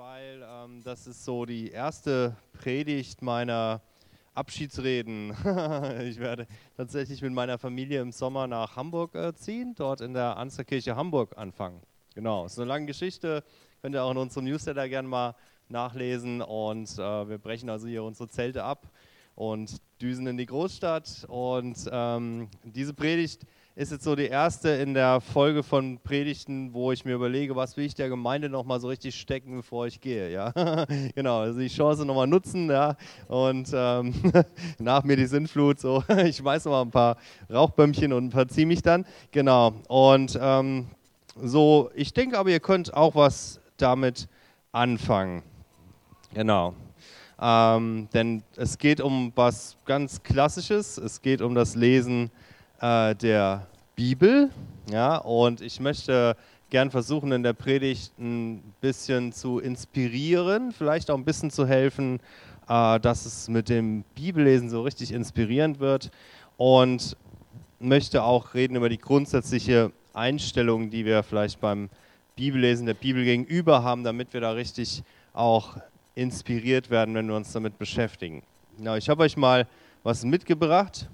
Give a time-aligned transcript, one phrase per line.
[0.00, 3.82] weil ähm, das ist so die erste Predigt meiner
[4.32, 5.28] Abschiedsreden.
[6.08, 10.38] ich werde tatsächlich mit meiner Familie im Sommer nach Hamburg äh, ziehen, dort in der
[10.38, 11.82] Ansgarkirche Hamburg anfangen.
[12.14, 13.44] Genau, ist eine lange Geschichte,
[13.82, 15.34] könnt ihr auch in unserem Newsletter gerne mal
[15.68, 16.40] nachlesen.
[16.40, 18.88] Und äh, wir brechen also hier unsere Zelte ab
[19.34, 21.26] und düsen in die Großstadt.
[21.28, 23.44] Und ähm, diese Predigt
[23.76, 27.76] ist jetzt so die erste in der Folge von Predigten, wo ich mir überlege, was
[27.76, 30.30] will ich der Gemeinde nochmal so richtig stecken, bevor ich gehe.
[30.30, 30.52] Ja?
[31.14, 32.96] genau, also die Chance nochmal nutzen ja?
[33.28, 34.12] und ähm,
[34.78, 35.78] nach mir die Sintflut.
[35.78, 36.02] So.
[36.24, 37.16] ich schmeiße nochmal ein paar
[37.50, 39.06] Rauchbömmchen und verziehe mich dann.
[39.30, 40.88] Genau, und ähm,
[41.40, 44.28] so, ich denke aber, ihr könnt auch was damit
[44.72, 45.42] anfangen.
[46.34, 46.74] Genau.
[47.40, 50.98] Ähm, denn es geht um was ganz Klassisches.
[50.98, 52.30] Es geht um das Lesen
[52.80, 54.50] äh, der Bibel.
[54.90, 56.36] Ja, und ich möchte
[56.70, 62.20] gern versuchen, in der Predigt ein bisschen zu inspirieren, vielleicht auch ein bisschen zu helfen,
[62.68, 66.10] äh, dass es mit dem Bibellesen so richtig inspirierend wird.
[66.56, 67.16] Und
[67.80, 71.88] möchte auch reden über die grundsätzliche Einstellung, die wir vielleicht beim
[72.36, 75.76] Bibellesen der Bibel gegenüber haben, damit wir da richtig auch
[76.14, 78.42] inspiriert werden, wenn wir uns damit beschäftigen.
[78.78, 79.66] Ja, ich habe euch mal
[80.02, 81.08] was mitgebracht.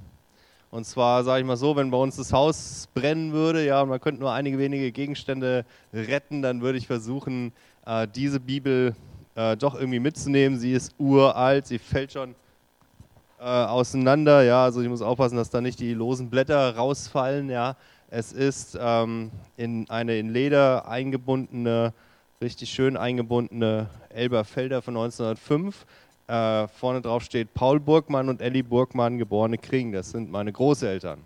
[0.77, 3.89] Und zwar, sage ich mal so, wenn bei uns das Haus brennen würde, ja, und
[3.89, 7.55] man könnte nur einige wenige Gegenstände retten, dann würde ich versuchen,
[7.87, 8.95] äh, diese Bibel
[9.37, 10.59] äh, doch irgendwie mitzunehmen.
[10.59, 12.35] Sie ist uralt, sie fällt schon
[13.41, 17.75] äh, auseinander, ja, also ich muss aufpassen, dass da nicht die losen Blätter rausfallen, ja.
[18.11, 21.95] Es ist ähm, in eine in Leder eingebundene,
[22.43, 25.87] richtig schön eingebundene Elberfelder von 1905
[26.29, 29.93] äh, vorne drauf steht Paul Burgmann und Ellie Burgmann, geborene Kring.
[29.93, 31.21] Das sind meine Großeltern.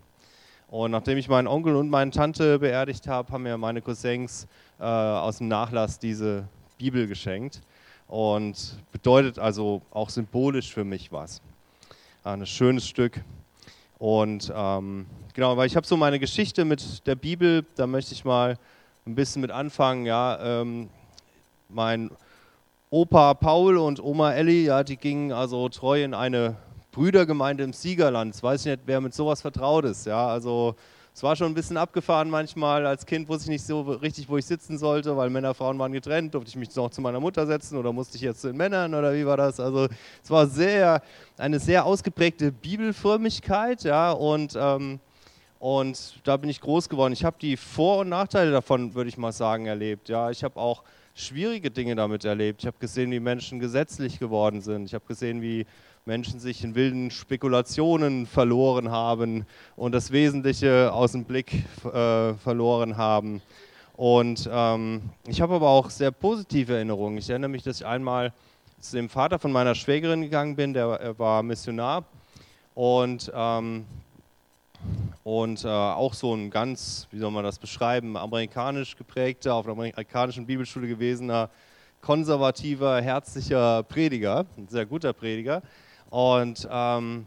[0.69, 4.47] Und nachdem ich meinen Onkel und meine Tante beerdigt habe, haben mir meine Cousins
[4.79, 6.47] äh, aus dem Nachlass diese
[6.79, 7.61] Bibel geschenkt.
[8.07, 11.41] Und bedeutet also auch symbolisch für mich was.
[12.23, 13.20] Ein schönes Stück.
[13.98, 18.24] Und ähm, genau, weil ich habe so meine Geschichte mit der Bibel, da möchte ich
[18.24, 18.58] mal
[19.07, 20.07] ein bisschen mit anfangen.
[20.07, 20.89] Ja, ähm,
[21.69, 22.11] mein
[22.92, 26.56] Opa Paul und Oma Elli, ja, die gingen also treu in eine
[26.90, 28.34] Brüdergemeinde im Siegerland.
[28.34, 30.06] Ich weiß nicht, wer mit sowas vertraut ist.
[30.06, 30.74] Ja, also
[31.14, 32.84] es war schon ein bisschen abgefahren manchmal.
[32.86, 35.92] Als Kind wusste ich nicht so richtig, wo ich sitzen sollte, weil Männer, Frauen waren
[35.92, 36.34] getrennt.
[36.34, 38.92] Durfte ich mich noch zu meiner Mutter setzen oder musste ich jetzt zu den Männern
[38.92, 39.61] oder wie war das?
[39.61, 39.86] Also
[40.20, 41.00] es war sehr,
[41.39, 44.98] eine sehr ausgeprägte Bibelfrömmigkeit, ja, und ähm,
[45.61, 47.12] und da bin ich groß geworden.
[47.12, 50.08] Ich habe die Vor- und Nachteile davon, würde ich mal sagen, erlebt.
[50.08, 50.83] Ja, ich habe auch
[51.20, 52.63] schwierige Dinge damit erlebt.
[52.63, 54.86] Ich habe gesehen, wie Menschen gesetzlich geworden sind.
[54.86, 55.67] Ich habe gesehen, wie
[56.07, 62.97] Menschen sich in wilden Spekulationen verloren haben und das Wesentliche aus dem Blick äh, verloren
[62.97, 63.42] haben.
[63.97, 67.19] Und ähm, ich habe aber auch sehr positive Erinnerungen.
[67.19, 68.33] Ich erinnere mich, dass ich einmal
[68.80, 72.05] zu dem Vater von meiner Schwägerin gegangen bin, der war Missionar.
[72.75, 73.85] Und ähm,
[75.23, 79.75] und äh, auch so ein ganz, wie soll man das beschreiben, amerikanisch geprägter, auf einer
[79.75, 81.51] amerikanischen Bibelschule gewesener,
[82.01, 85.63] konservativer, herzlicher Prediger, ein sehr guter Prediger.
[86.09, 87.27] Und, ähm,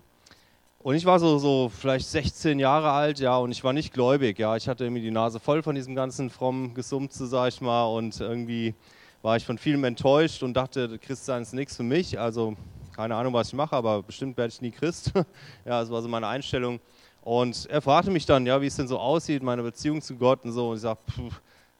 [0.79, 4.39] und ich war so, so vielleicht 16 Jahre alt, ja, und ich war nicht gläubig,
[4.39, 4.55] ja.
[4.57, 8.19] Ich hatte irgendwie die Nase voll von diesem ganzen frommen Gesumpze, sag ich mal, und
[8.19, 8.73] irgendwie
[9.21, 12.19] war ich von vielem enttäuscht und dachte, Christsein ist nichts für mich.
[12.19, 12.57] Also
[12.93, 15.11] keine Ahnung, was ich mache, aber bestimmt werde ich nie Christ.
[15.15, 16.79] ja, das war so meine Einstellung.
[17.23, 20.43] Und er fragte mich dann, ja, wie es denn so aussieht, meine Beziehung zu Gott
[20.43, 20.69] und so.
[20.69, 20.99] Und ich sage,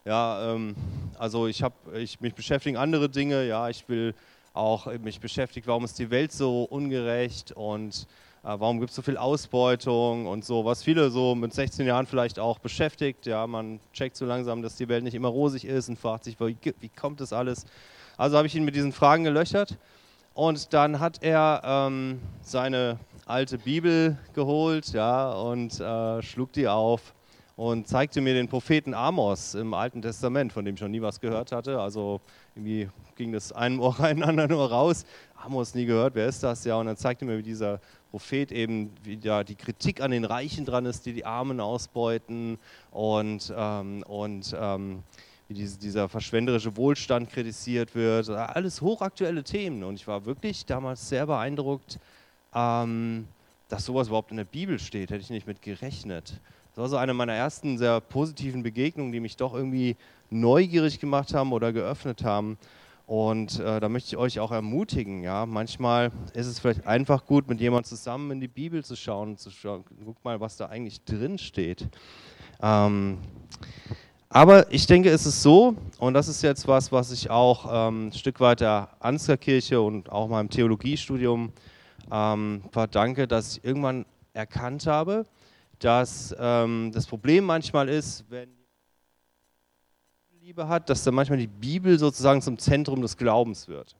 [0.05, 0.75] ja, ähm,
[1.19, 3.45] also ich habe, ich mich beschäftigen andere Dinge.
[3.45, 4.15] Ja, ich will
[4.53, 8.07] auch mich beschäftigen, warum ist die Welt so ungerecht und
[8.43, 12.05] äh, warum gibt es so viel Ausbeutung und so, was viele so mit 16 Jahren
[12.05, 13.25] vielleicht auch beschäftigt.
[13.25, 16.39] Ja, man checkt so langsam, dass die Welt nicht immer rosig ist und fragt sich,
[16.39, 17.65] wie, wie kommt das alles?
[18.15, 19.77] Also habe ich ihn mit diesen Fragen gelöchert
[20.35, 27.13] und dann hat er ähm, seine alte Bibel geholt ja, und äh, schlug die auf
[27.55, 31.19] und zeigte mir den Propheten Amos im Alten Testament, von dem ich noch nie was
[31.19, 31.79] gehört hatte.
[31.79, 32.19] Also
[32.55, 35.05] irgendwie ging das einem Ohr rein, anderen Ohr raus.
[35.35, 36.65] Amos nie gehört, wer ist das?
[36.65, 37.79] Ja, und dann zeigte mir, wie dieser
[38.11, 42.57] Prophet eben wieder die Kritik an den Reichen dran ist, die die Armen ausbeuten
[42.91, 45.03] und, ähm, und ähm,
[45.47, 48.29] wie diese, dieser verschwenderische Wohlstand kritisiert wird.
[48.29, 49.83] Alles hochaktuelle Themen.
[49.83, 51.99] Und ich war wirklich damals sehr beeindruckt,
[52.53, 53.27] ähm,
[53.69, 56.39] dass sowas überhaupt in der Bibel steht, hätte ich nicht mit gerechnet.
[56.75, 59.95] Das war so eine meiner ersten sehr positiven Begegnungen, die mich doch irgendwie
[60.29, 62.57] neugierig gemacht haben oder geöffnet haben.
[63.05, 67.47] Und äh, da möchte ich euch auch ermutigen, ja, manchmal ist es vielleicht einfach gut,
[67.49, 71.03] mit jemandem zusammen in die Bibel zu schauen zu schauen, guck mal, was da eigentlich
[71.03, 71.89] drin steht.
[72.61, 73.17] Ähm,
[74.29, 78.07] Aber ich denke, es ist so, und das ist jetzt was, was ich auch ähm,
[78.07, 81.51] ein Stück weit der Ansgar-Kirche und auch meinem Theologiestudium
[82.13, 85.25] ähm, verdanke, dass ich irgendwann erkannt habe,
[85.79, 88.49] dass ähm, das Problem manchmal ist, wenn
[90.39, 93.95] Liebe hat, dass dann manchmal die Bibel sozusagen zum Zentrum des Glaubens wird.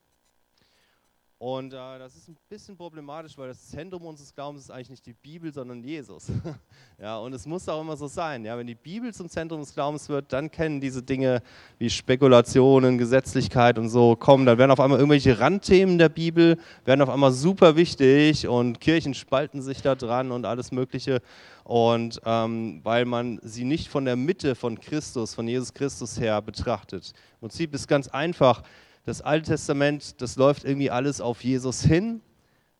[1.43, 5.05] Und äh, das ist ein bisschen problematisch, weil das Zentrum unseres Glaubens ist eigentlich nicht
[5.05, 6.27] die Bibel, sondern Jesus.
[7.01, 8.45] ja, und es muss auch immer so sein.
[8.45, 11.43] Ja, wenn die Bibel zum Zentrum des Glaubens wird, dann kennen diese Dinge
[11.79, 14.45] wie Spekulationen, Gesetzlichkeit und so kommen.
[14.45, 19.13] Dann werden auf einmal irgendwelche Randthemen der Bibel werden auf einmal super wichtig und Kirchen
[19.13, 21.21] spalten sich da dran und alles Mögliche.
[21.65, 26.41] Und ähm, weil man sie nicht von der Mitte von Christus, von Jesus Christus her
[26.41, 27.11] betrachtet.
[27.33, 28.63] Im Prinzip ist ganz einfach
[29.05, 32.21] das Alte Testament, das läuft irgendwie alles auf Jesus hin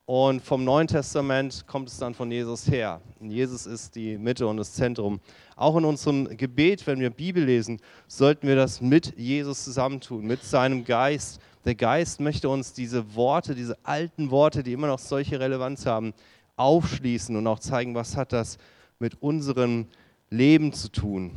[0.06, 3.02] und vom Neuen Testament kommt es dann von Jesus her.
[3.20, 5.22] Und Jesus ist die Mitte und das Zentrum.
[5.56, 10.44] Auch in unserem Gebet, wenn wir Bibel lesen, sollten wir das mit Jesus zusammentun, mit
[10.44, 11.42] seinem Geist.
[11.64, 16.14] Der Geist möchte uns diese Worte, diese alten Worte, die immer noch solche Relevanz haben,
[16.58, 18.58] aufschließen und auch zeigen, was hat das
[19.00, 19.88] mit unserem
[20.30, 21.32] Leben zu tun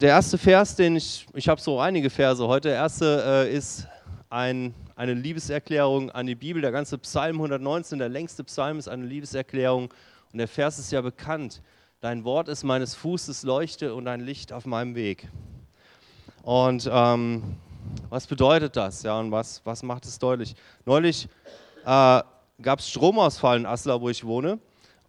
[0.00, 2.68] der erste Vers, den ich, ich habe so einige Verse heute.
[2.68, 3.86] Der erste äh, ist
[4.28, 6.60] ein, eine Liebeserklärung an die Bibel.
[6.60, 9.92] Der ganze Psalm 119, der längste Psalm, ist eine Liebeserklärung.
[10.32, 11.62] Und der Vers ist ja bekannt.
[12.00, 15.28] Dein Wort ist meines Fußes Leuchte und ein Licht auf meinem Weg.
[16.42, 17.56] Und ähm,
[18.10, 19.02] was bedeutet das?
[19.02, 20.54] Ja, und was, was macht es deutlich?
[20.84, 21.26] Neulich
[21.86, 22.22] äh,
[22.60, 24.58] gab es Stromausfall in Asla, wo ich wohne.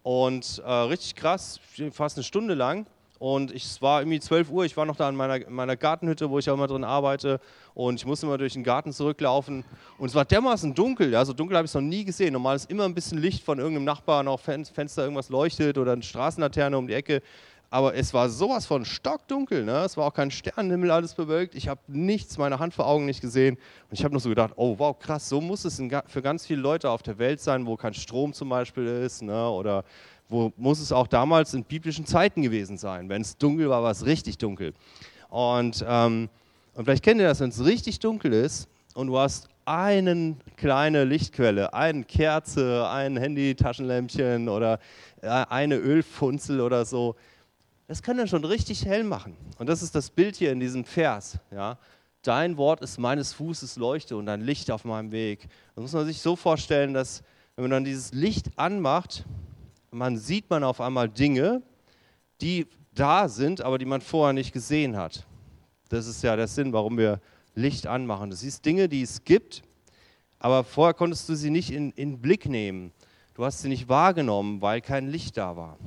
[0.02, 1.60] Und äh, richtig krass,
[1.92, 2.86] fast eine Stunde lang.
[3.18, 6.38] Und es war irgendwie 12 Uhr, ich war noch da in meiner, meiner Gartenhütte, wo
[6.38, 7.40] ich auch immer drin arbeite.
[7.74, 9.64] Und ich musste immer durch den Garten zurücklaufen.
[9.98, 12.32] Und es war dermaßen dunkel, ja, so dunkel habe ich es noch nie gesehen.
[12.32, 16.02] Normal ist immer ein bisschen Licht von irgendeinem Nachbarn, auch Fenster irgendwas leuchtet oder eine
[16.02, 17.22] Straßenlaterne um die Ecke.
[17.70, 19.84] Aber es war sowas von stockdunkel, ne?
[19.84, 21.54] es war auch kein Sternenhimmel, alles bewölkt.
[21.54, 23.56] Ich habe nichts, meine Hand vor Augen nicht gesehen.
[23.56, 26.62] Und ich habe nur so gedacht, oh wow, krass, so muss es für ganz viele
[26.62, 29.50] Leute auf der Welt sein, wo kein Strom zum Beispiel ist ne?
[29.50, 29.84] oder
[30.28, 33.08] wo muss es auch damals in biblischen Zeiten gewesen sein.
[33.08, 34.74] Wenn es dunkel war, war es richtig dunkel.
[35.28, 36.28] Und, ähm,
[36.74, 41.04] und vielleicht kennt ihr das, wenn es richtig dunkel ist und du hast eine kleine
[41.04, 44.80] Lichtquelle, eine Kerze, ein Handy-Taschenlämpchen oder
[45.20, 47.16] äh, eine Ölfunzel oder so.
[47.86, 49.36] Das kann dann schon richtig hell machen.
[49.58, 51.38] Und das ist das Bild hier in diesem Vers.
[51.50, 51.78] Ja?
[52.22, 55.48] Dein Wort ist meines Fußes Leuchte und ein Licht auf meinem Weg.
[55.74, 57.22] Das muss man sich so vorstellen, dass
[57.56, 59.24] wenn man dann dieses Licht anmacht,
[59.90, 61.62] man sieht man auf einmal Dinge,
[62.40, 65.26] die da sind, aber die man vorher nicht gesehen hat.
[65.88, 67.20] Das ist ja der Sinn, warum wir
[67.54, 68.30] Licht anmachen.
[68.30, 69.62] Du siehst Dinge, die es gibt,
[70.38, 72.92] aber vorher konntest du sie nicht in, in Blick nehmen.
[73.34, 75.78] Du hast sie nicht wahrgenommen, weil kein Licht da war.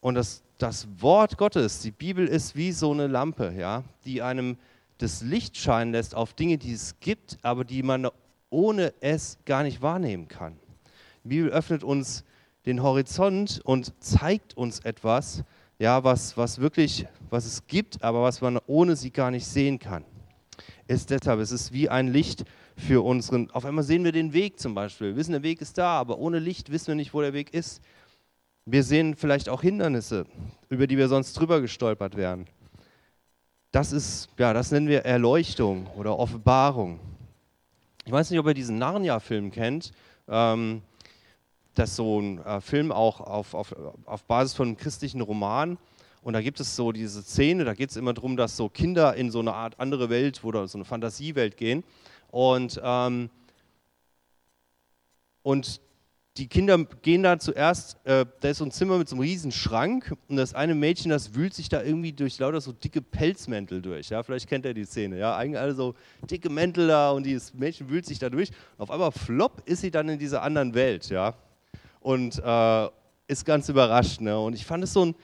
[0.00, 4.58] Und das, das Wort Gottes, die Bibel ist wie so eine Lampe, ja, die einem
[4.98, 8.08] das Licht scheinen lässt auf Dinge, die es gibt, aber die man
[8.50, 10.56] ohne es gar nicht wahrnehmen kann.
[11.24, 12.24] Die Bibel öffnet uns
[12.66, 15.44] den Horizont und zeigt uns etwas,
[15.78, 19.78] ja, was, was wirklich, was es gibt, aber was man ohne sie gar nicht sehen
[19.78, 20.04] kann.
[20.86, 22.44] Ist deshalb, es ist wie ein Licht
[22.76, 25.08] für unseren, auf einmal sehen wir den Weg zum Beispiel.
[25.08, 27.52] Wir wissen, der Weg ist da, aber ohne Licht wissen wir nicht, wo der Weg
[27.52, 27.82] ist.
[28.66, 30.26] Wir sehen vielleicht auch Hindernisse,
[30.68, 32.46] über die wir sonst drüber gestolpert wären.
[33.72, 37.00] Das ist, ja, das nennen wir Erleuchtung oder Offenbarung.
[38.04, 39.92] Ich weiß nicht, ob ihr diesen Narnia-Film kennt.
[40.28, 40.82] Ähm,
[41.74, 45.78] das ist so ein äh, Film auch auf, auf, auf Basis von einem christlichen Roman.
[46.22, 49.14] Und da gibt es so diese Szene, da geht es immer darum, dass so Kinder
[49.14, 51.84] in so eine Art andere Welt oder so eine Fantasiewelt gehen.
[52.30, 53.28] Und, ähm,
[55.42, 55.82] und
[56.38, 59.52] die Kinder gehen da zuerst, äh, da ist so ein Zimmer mit so einem riesen
[59.52, 63.82] Schrank und das eine Mädchen, das wühlt sich da irgendwie durch lauter so dicke Pelzmäntel
[63.82, 64.08] durch.
[64.08, 65.18] Ja, vielleicht kennt ihr die Szene.
[65.18, 65.94] Ja, eigentlich alle so
[66.28, 68.48] dicke Mäntel da und dieses Mädchen wühlt sich da durch.
[68.48, 71.08] Und auf einmal flop ist sie dann in dieser anderen Welt.
[71.10, 71.34] Ja,
[72.04, 72.88] und äh,
[73.26, 74.20] ist ganz überrascht.
[74.20, 74.38] Ne?
[74.38, 75.14] Und ich fand es so ein,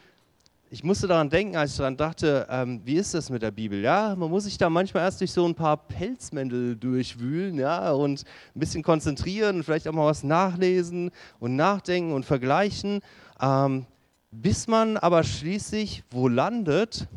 [0.70, 3.80] ich musste daran denken, als ich daran dachte, ähm, wie ist das mit der Bibel?
[3.82, 8.25] Ja, man muss sich da manchmal erst durch so ein paar Pelzmäntel durchwühlen, ja, und
[8.54, 13.00] ein bisschen konzentrieren und vielleicht auch mal was nachlesen und nachdenken und vergleichen,
[13.40, 13.84] ähm,
[14.30, 17.08] bis man aber schließlich wo landet?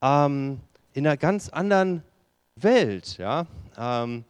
[0.00, 0.60] Ähm,
[0.92, 2.02] in einer ganz anderen
[2.54, 4.24] Welt, ja, ähm,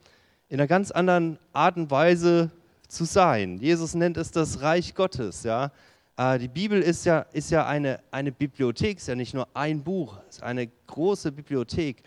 [0.48, 2.50] in einer ganz anderen Art und Weise
[2.88, 3.58] zu sein.
[3.58, 5.42] Jesus nennt es das Reich Gottes.
[5.42, 5.72] Ja?
[6.16, 9.82] Äh, die Bibel ist ja, ist ja eine, eine Bibliothek, ist ja nicht nur ein
[9.82, 12.02] Buch, ist eine große Bibliothek.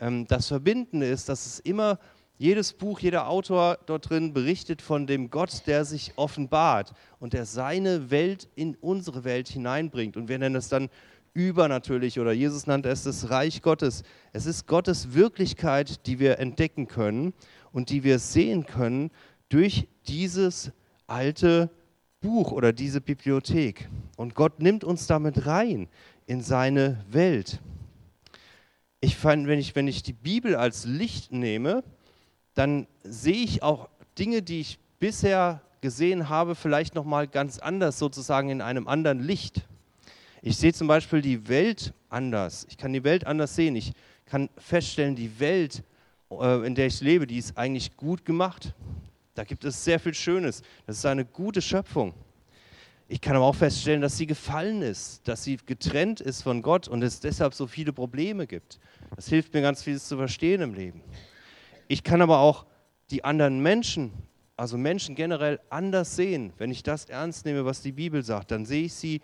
[0.00, 1.98] Ähm, das Verbindende ist, dass es immer,
[2.38, 7.46] jedes Buch, jeder Autor dort drin berichtet von dem Gott, der sich offenbart und der
[7.46, 10.18] seine Welt in unsere Welt hineinbringt.
[10.18, 10.90] Und wir nennen es dann
[11.32, 14.02] übernatürlich oder Jesus nannte es das Reich Gottes.
[14.32, 17.32] Es ist Gottes Wirklichkeit, die wir entdecken können
[17.72, 19.10] und die wir sehen können
[19.48, 20.72] durch dieses
[21.06, 21.70] alte
[22.20, 23.88] Buch oder diese Bibliothek.
[24.16, 25.88] Und Gott nimmt uns damit rein
[26.26, 27.60] in seine Welt.
[29.00, 31.84] Ich fand, wenn ich, wenn ich die Bibel als Licht nehme,
[32.54, 33.88] dann sehe ich auch
[34.18, 39.20] Dinge, die ich bisher gesehen habe, vielleicht noch mal ganz anders, sozusagen in einem anderen
[39.20, 39.62] Licht.
[40.42, 42.66] Ich sehe zum Beispiel die Welt anders.
[42.68, 43.76] Ich kann die Welt anders sehen.
[43.76, 43.92] Ich
[44.24, 45.82] kann feststellen, die Welt,
[46.30, 48.74] äh, in der ich lebe, die ist eigentlich gut gemacht.
[49.36, 50.62] Da gibt es sehr viel Schönes.
[50.86, 52.14] Das ist eine gute Schöpfung.
[53.06, 56.88] Ich kann aber auch feststellen, dass sie gefallen ist, dass sie getrennt ist von Gott
[56.88, 58.80] und es deshalb so viele Probleme gibt.
[59.14, 61.02] Das hilft mir ganz vieles zu verstehen im Leben.
[61.86, 62.64] Ich kann aber auch
[63.10, 64.10] die anderen Menschen,
[64.56, 66.54] also Menschen generell anders sehen.
[66.56, 69.20] Wenn ich das ernst nehme, was die Bibel sagt, dann sehe ich sie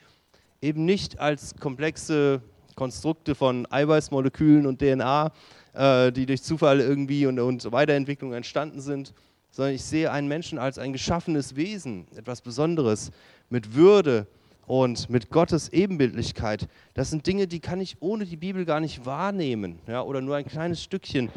[0.61, 2.43] eben nicht als komplexe
[2.77, 5.33] Konstrukte von Eiweißmolekülen und DNA,
[5.73, 9.15] äh, die durch Zufall irgendwie und, und Weiterentwicklung entstanden sind,
[9.53, 13.13] sondern ich sehe einen Menschen als ein geschaffenes Wesen, etwas Besonderes,
[13.51, 14.27] mit Würde
[14.67, 16.69] und mit Gottes Ebenbildlichkeit.
[16.95, 20.37] Das sind Dinge, die kann ich ohne die Bibel gar nicht wahrnehmen ja, oder nur
[20.37, 21.29] ein kleines Stückchen.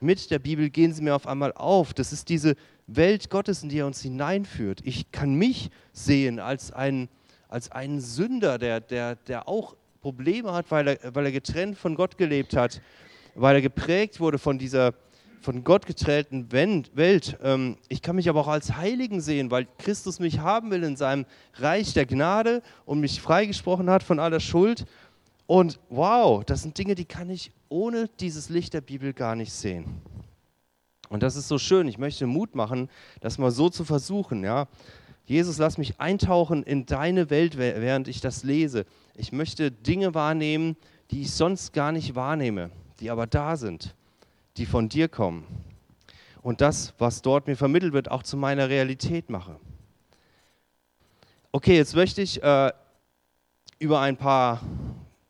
[0.00, 1.92] Mit der Bibel gehen sie mir auf einmal auf.
[1.92, 2.54] Das ist diese
[2.86, 4.80] Welt Gottes, in die er uns hineinführt.
[4.84, 7.08] Ich kann mich sehen als einen,
[7.48, 11.96] als einen Sünder, der, der, der auch Probleme hat, weil er, weil er getrennt von
[11.96, 12.80] Gott gelebt hat,
[13.34, 14.94] weil er geprägt wurde von dieser
[15.46, 17.38] von Gott getrennten Welt.
[17.40, 20.96] Ähm, ich kann mich aber auch als Heiligen sehen, weil Christus mich haben will in
[20.96, 21.24] seinem
[21.54, 24.86] Reich der Gnade und mich freigesprochen hat von aller Schuld.
[25.46, 29.52] Und wow, das sind Dinge, die kann ich ohne dieses Licht der Bibel gar nicht
[29.52, 29.84] sehen.
[31.10, 31.86] Und das ist so schön.
[31.86, 34.42] Ich möchte Mut machen, das mal so zu versuchen.
[34.42, 34.66] Ja?
[35.26, 38.84] Jesus, lass mich eintauchen in deine Welt, während ich das lese.
[39.14, 40.74] Ich möchte Dinge wahrnehmen,
[41.12, 43.94] die ich sonst gar nicht wahrnehme, die aber da sind
[44.56, 45.46] die von dir kommen.
[46.42, 49.58] Und das, was dort mir vermittelt wird, auch zu meiner Realität mache.
[51.52, 52.72] Okay, jetzt möchte ich äh,
[53.78, 54.62] über ein paar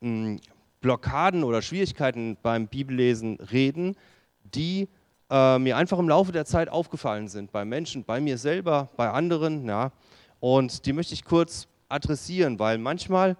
[0.01, 0.39] mh, hm,
[0.79, 3.95] Blockaden oder Schwierigkeiten beim Bibellesen reden,
[4.43, 4.87] die
[5.29, 9.09] äh, mir einfach im Laufe der Zeit aufgefallen sind, bei Menschen, bei mir selber, bei
[9.09, 9.67] anderen.
[9.67, 9.91] Ja.
[10.39, 13.37] Und die möchte ich kurz adressieren, weil manchmal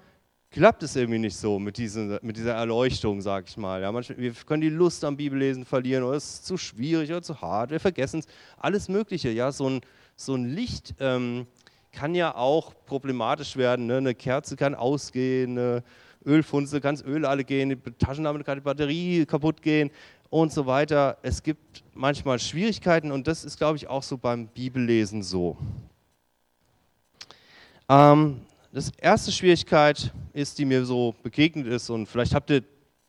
[0.51, 3.81] klappt es irgendwie nicht so mit, diesen, mit dieser Erleuchtung, sag ich mal.
[3.81, 7.21] Ja, manchmal, wir können die Lust am Bibellesen verlieren oder es ist zu schwierig oder
[7.21, 8.27] zu hart, wir vergessen es,
[8.57, 9.29] alles Mögliche.
[9.29, 9.81] Ja, so ein,
[10.15, 11.47] so ein Licht ähm,
[11.91, 13.87] kann ja auch problematisch werden.
[13.87, 13.97] Ne?
[13.97, 15.83] Eine Kerze kann ausgehen, eine
[16.25, 19.91] Ölfunze kann Öl alle gehen, die Taschenlampe kann die Batterie kaputt gehen
[20.29, 21.17] und so weiter.
[21.21, 25.57] Es gibt manchmal Schwierigkeiten und das ist, glaube ich, auch so beim Bibellesen so.
[27.89, 32.63] Ähm, das erste Schwierigkeit ist, die mir so begegnet ist und vielleicht habt ihr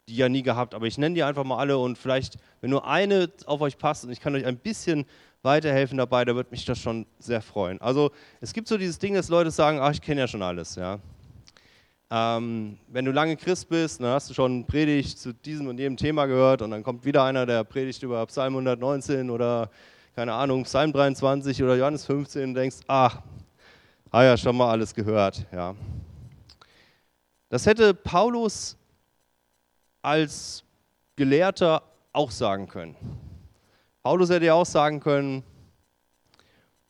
[0.08, 2.86] die ja nie gehabt, aber ich nenne die einfach mal alle und vielleicht, wenn nur
[2.86, 5.04] eine auf euch passt und ich kann euch ein bisschen
[5.42, 7.80] weiterhelfen dabei, da würde mich das schon sehr freuen.
[7.80, 8.10] Also
[8.40, 10.98] es gibt so dieses Ding, dass Leute sagen, ach, ich kenne ja schon alles, ja.
[12.10, 15.98] Ähm, wenn du lange Christ bist, dann hast du schon Predigt zu diesem und jenem
[15.98, 19.70] Thema gehört und dann kommt wieder einer, der predigt über Psalm 119 oder
[20.14, 23.20] keine Ahnung, Psalm 23 oder Johannes 15 und denkst, ach,
[24.10, 25.74] Ah ja, schon mal alles gehört, ja.
[27.50, 28.76] Das hätte Paulus
[30.00, 30.64] als
[31.14, 31.82] Gelehrter
[32.14, 32.96] auch sagen können.
[34.02, 35.42] Paulus hätte ja auch sagen können,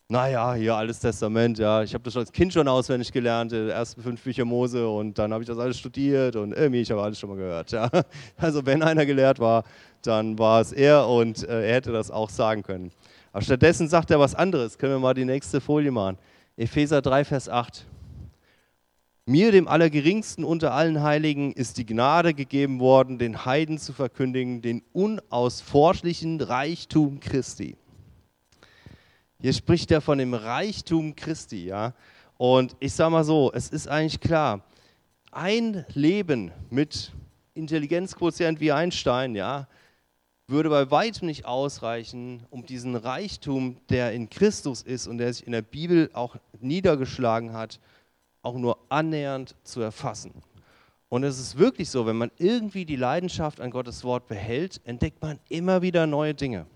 [0.06, 4.00] naja, hier Altes Testament, ja, ich habe das als Kind schon auswendig gelernt, die ersten
[4.00, 7.18] fünf Bücher Mose und dann habe ich das alles studiert und irgendwie, ich habe alles
[7.18, 7.72] schon mal gehört.
[7.72, 7.90] Ja.
[8.37, 9.64] Also wenn einer gelehrt war,
[10.02, 12.92] dann war es er und äh, er hätte das auch sagen können.
[13.32, 14.78] Aber stattdessen sagt er was anderes.
[14.78, 16.16] Können wir mal die nächste Folie machen.
[16.58, 17.86] Epheser 3, Vers 8.
[19.26, 24.60] Mir, dem Allergeringsten unter allen Heiligen, ist die Gnade gegeben worden, den Heiden zu verkündigen,
[24.60, 27.76] den unausforschlichen Reichtum Christi.
[29.40, 31.94] Hier spricht er von dem Reichtum Christi, ja.
[32.38, 34.64] Und ich sage mal so, es ist eigentlich klar,
[35.30, 37.12] ein Leben mit
[37.54, 39.68] Intelligenzquotient wie Einstein, ja,
[40.48, 45.46] würde bei weitem nicht ausreichen, um diesen Reichtum, der in Christus ist und der sich
[45.46, 47.78] in der Bibel auch niedergeschlagen hat,
[48.42, 50.32] auch nur annähernd zu erfassen.
[51.10, 55.22] Und es ist wirklich so, wenn man irgendwie die Leidenschaft an Gottes Wort behält, entdeckt
[55.22, 56.66] man immer wieder neue Dinge.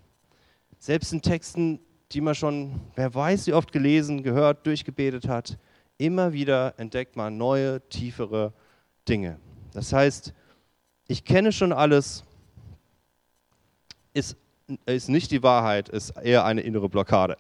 [0.79, 1.81] Selbst in Texten,
[2.13, 5.59] die man schon, wer weiß, wie oft gelesen, gehört, durchgebetet hat,
[5.97, 8.53] immer wieder entdeckt man neue, tiefere
[9.09, 9.39] Dinge.
[9.73, 10.35] Das heißt,
[11.09, 12.25] ich kenne schon alles,
[14.13, 14.37] ist,
[14.87, 17.37] ist nicht die Wahrheit, ist eher eine innere Blockade.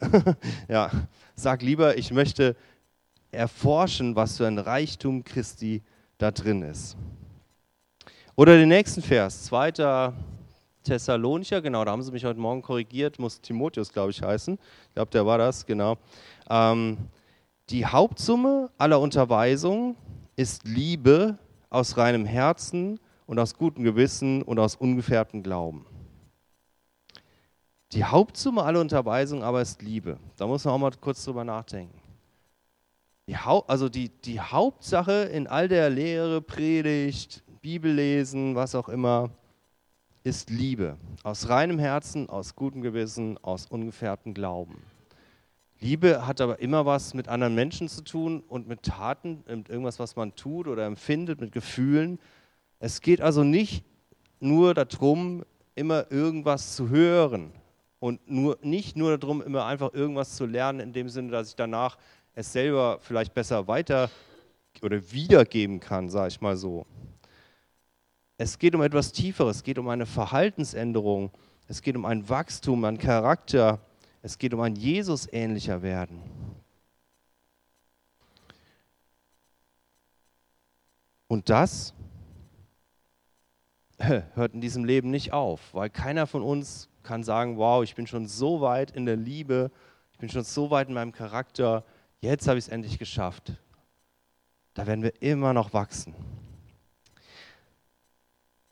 [0.68, 0.90] ja,
[1.34, 2.56] sag lieber, ich möchte
[3.30, 5.82] erforschen, was für ein Reichtum Christi
[6.18, 6.96] da drin ist.
[8.36, 10.12] Oder den nächsten Vers, 2.
[10.84, 14.58] Thessalonicher, genau, da haben sie mich heute Morgen korrigiert, muss Timotheus, glaube ich, heißen.
[14.88, 15.96] Ich glaube, der war das, genau.
[16.50, 16.98] Ähm,
[17.70, 19.96] die Hauptsumme aller Unterweisung
[20.34, 21.38] ist Liebe
[21.70, 25.86] aus reinem Herzen und aus gutem Gewissen und aus ungefärbtem Glauben.
[27.92, 30.18] Die Hauptsumme aller Unterweisung aber ist Liebe.
[30.38, 32.00] Da muss man auch mal kurz drüber nachdenken.
[33.28, 39.30] Die also die, die Hauptsache in all der Lehre, Predigt, Bibellesen, was auch immer,
[40.24, 40.96] ist Liebe.
[41.22, 44.82] Aus reinem Herzen, aus gutem Gewissen, aus ungefärbtem Glauben.
[45.78, 49.98] Liebe hat aber immer was mit anderen Menschen zu tun und mit Taten, mit irgendwas,
[49.98, 52.18] was man tut oder empfindet, mit Gefühlen.
[52.78, 53.84] Es geht also nicht
[54.40, 55.44] nur darum,
[55.74, 57.52] immer irgendwas zu hören
[58.02, 61.54] und nur, nicht nur darum, immer einfach irgendwas zu lernen, in dem Sinne, dass ich
[61.54, 61.96] danach
[62.34, 64.10] es selber vielleicht besser weiter
[64.82, 66.84] oder wiedergeben kann, sage ich mal so.
[68.38, 71.30] Es geht um etwas Tieferes, es geht um eine Verhaltensänderung,
[71.68, 73.78] es geht um ein Wachstum an Charakter,
[74.20, 76.20] es geht um ein Jesus ähnlicher werden.
[81.28, 81.94] Und das
[84.00, 88.06] hört in diesem Leben nicht auf, weil keiner von uns kann sagen, wow, ich bin
[88.06, 89.70] schon so weit in der Liebe,
[90.12, 91.84] ich bin schon so weit in meinem Charakter,
[92.20, 93.52] jetzt habe ich es endlich geschafft.
[94.74, 96.14] Da werden wir immer noch wachsen.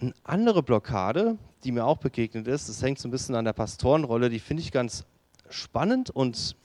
[0.01, 3.53] Eine andere Blockade, die mir auch begegnet ist, das hängt so ein bisschen an der
[3.53, 5.05] Pastorenrolle, die finde ich ganz
[5.51, 6.57] spannend und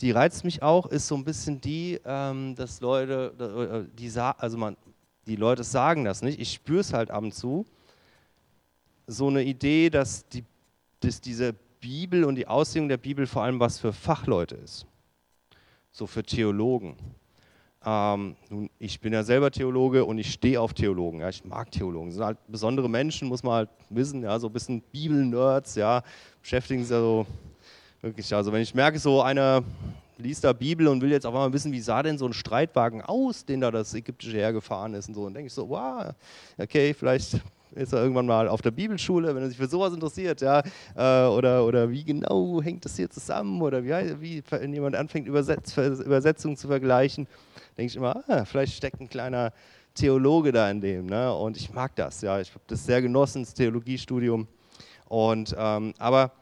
[0.00, 4.58] die reizt mich auch, ist so ein bisschen die, ähm, dass Leute, äh, die, also
[4.58, 4.76] man,
[5.26, 7.64] die Leute sagen das nicht, ich spüre es halt ab und zu,
[9.06, 10.44] so eine Idee, dass, die,
[11.04, 14.86] dass diese Bibel und die Auslegung der Bibel vor allem was für Fachleute ist,
[15.92, 16.96] so für Theologen.
[17.84, 18.36] Ähm,
[18.78, 21.20] ich bin ja selber Theologe und ich stehe auf Theologen.
[21.20, 22.08] Ja, ich mag Theologen.
[22.08, 24.22] Das sind halt besondere Menschen, muss man halt wissen.
[24.22, 26.02] Ja, so ein bisschen Bibel-Nerds, ja,
[26.40, 27.26] beschäftigen sich also
[28.00, 28.34] wirklich.
[28.34, 29.62] Also wenn ich merke, so einer
[30.16, 33.02] liest da Bibel und will jetzt auf einmal wissen, wie sah denn so ein Streitwagen
[33.02, 36.14] aus, den da das ägyptische Heer gefahren ist und so, dann denke ich so, wow,
[36.56, 37.40] okay, vielleicht
[37.74, 40.62] ist er irgendwann mal auf der Bibelschule, wenn er sich für sowas interessiert, ja,
[40.96, 45.28] äh, oder, oder wie genau hängt das hier zusammen oder wie, wie wenn jemand anfängt,
[45.28, 47.26] Übersetz, Übersetzungen zu vergleichen,
[47.76, 49.52] denke ich immer, ah, vielleicht steckt ein kleiner
[49.94, 51.32] Theologe da in dem, ne?
[51.34, 54.48] und ich mag das, ja, ich habe das sehr genossen, das Theologiestudium,
[55.08, 56.32] und, ähm, aber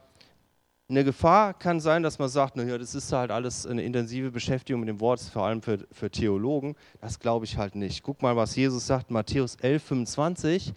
[0.89, 4.81] eine Gefahr kann sein, dass man sagt, naja, das ist halt alles eine intensive Beschäftigung
[4.81, 6.75] mit dem Wort, vor allem für, für Theologen.
[7.01, 8.03] Das glaube ich halt nicht.
[8.03, 10.73] Guck mal, was Jesus sagt, Matthäus 11, 25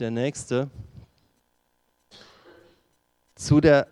[0.00, 0.70] der nächste.
[3.34, 3.86] Zu der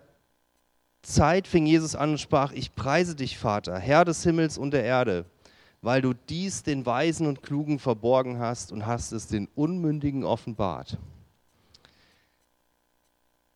[1.03, 4.85] Zeit fing Jesus an und sprach, ich preise dich, Vater, Herr des Himmels und der
[4.85, 5.27] Erde,
[5.83, 10.99] weil du dies den Weisen und Klugen verborgen hast und hast es den Unmündigen offenbart.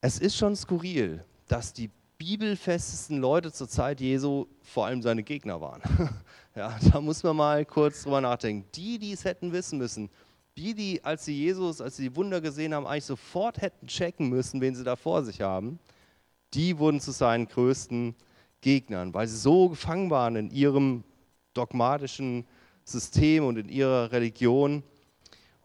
[0.01, 5.61] Es ist schon skurril, dass die bibelfestesten Leute zur Zeit Jesu vor allem seine Gegner
[5.61, 5.83] waren.
[6.55, 8.69] ja, da muss man mal kurz drüber nachdenken.
[8.75, 10.11] Die, die es hätten wissen müssen,
[10.59, 14.29] die, die, als sie Jesus, als sie die Wunder gesehen haben, eigentlich sofort hätten checken
[14.29, 15.79] müssen, wen sie da vor sich haben,
[16.53, 18.17] die wurden zu seinen größten
[18.61, 21.05] Gegnern, weil sie so gefangen waren in ihrem
[21.55, 22.45] dogmatischen
[22.85, 24.83] System und in ihrer Religion.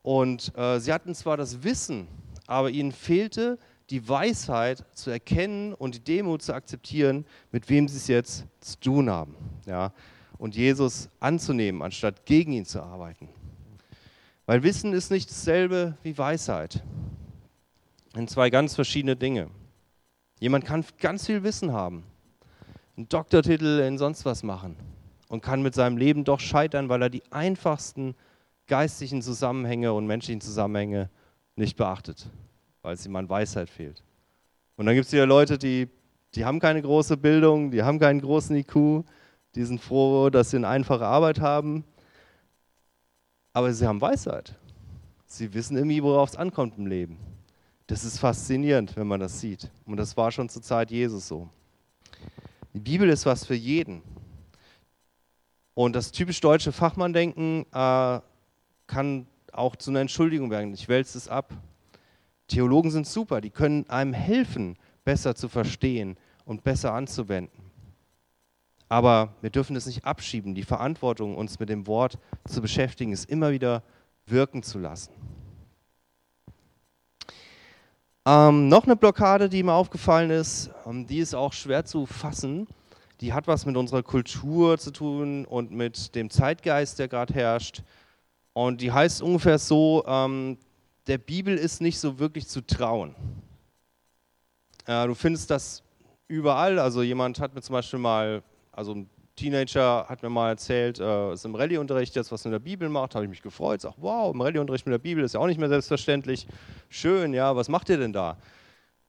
[0.03, 2.07] Und äh, sie hatten zwar das Wissen,
[2.45, 3.57] aber ihnen fehlte
[3.89, 8.79] die Weisheit zu erkennen und die Demut zu akzeptieren, mit wem sie es jetzt zu
[8.79, 9.35] tun haben.
[9.65, 9.91] Ja?
[10.37, 13.29] Und Jesus anzunehmen, anstatt gegen ihn zu arbeiten.
[14.53, 16.83] Weil Wissen ist nicht dasselbe wie Weisheit.
[18.15, 19.49] In zwei ganz verschiedene Dinge.
[20.39, 22.03] Jemand kann ganz viel Wissen haben,
[22.95, 24.75] einen Doktortitel in sonst was machen
[25.27, 28.13] und kann mit seinem Leben doch scheitern, weil er die einfachsten
[28.67, 31.09] geistlichen Zusammenhänge und menschlichen Zusammenhänge
[31.55, 32.29] nicht beachtet,
[32.83, 34.03] weil es ihm an Weisheit fehlt.
[34.75, 35.89] Und dann gibt es wieder Leute, die,
[36.35, 39.03] die haben keine große Bildung, die haben keinen großen IQ,
[39.55, 41.85] die sind froh, dass sie eine einfache Arbeit haben
[43.53, 44.55] aber sie haben Weisheit.
[45.27, 47.17] Sie wissen irgendwie, worauf es ankommt im Leben.
[47.87, 49.69] Das ist faszinierend, wenn man das sieht.
[49.85, 51.49] Und das war schon zur Zeit Jesus so.
[52.73, 54.01] Die Bibel ist was für jeden.
[55.75, 58.19] Und das typisch deutsche Fachmanndenken äh,
[58.87, 60.73] kann auch zu einer Entschuldigung werden.
[60.73, 61.53] Ich wälze es ab.
[62.47, 67.62] Theologen sind super, die können einem helfen, besser zu verstehen und besser anzuwenden.
[68.89, 70.55] Aber wir dürfen es nicht abschieben.
[70.55, 72.17] Die Verantwortung, uns mit dem Wort
[72.47, 73.83] zu beschäftigen, ist immer wieder
[74.25, 75.11] wirken zu lassen.
[78.25, 82.67] Ähm, noch eine Blockade, die mir aufgefallen ist, ähm, die ist auch schwer zu fassen.
[83.19, 87.83] Die hat was mit unserer Kultur zu tun und mit dem Zeitgeist, der gerade herrscht.
[88.53, 90.57] Und die heißt ungefähr so, ähm,
[91.07, 93.13] der Bibel ist nicht so wirklich zu trauen.
[94.85, 95.83] Äh, du findest das
[96.27, 96.79] überall.
[96.79, 98.41] Also jemand hat mir zum Beispiel mal,
[98.73, 102.59] also ein Teenager hat mir mal erzählt, äh, ist im Rallye-Unterricht jetzt was in der
[102.59, 105.39] Bibel macht, habe ich mich gefreut, sag, wow, im Rallye-Unterricht mit der Bibel ist ja
[105.39, 106.47] auch nicht mehr selbstverständlich.
[106.89, 108.37] Schön, ja, was macht ihr denn da?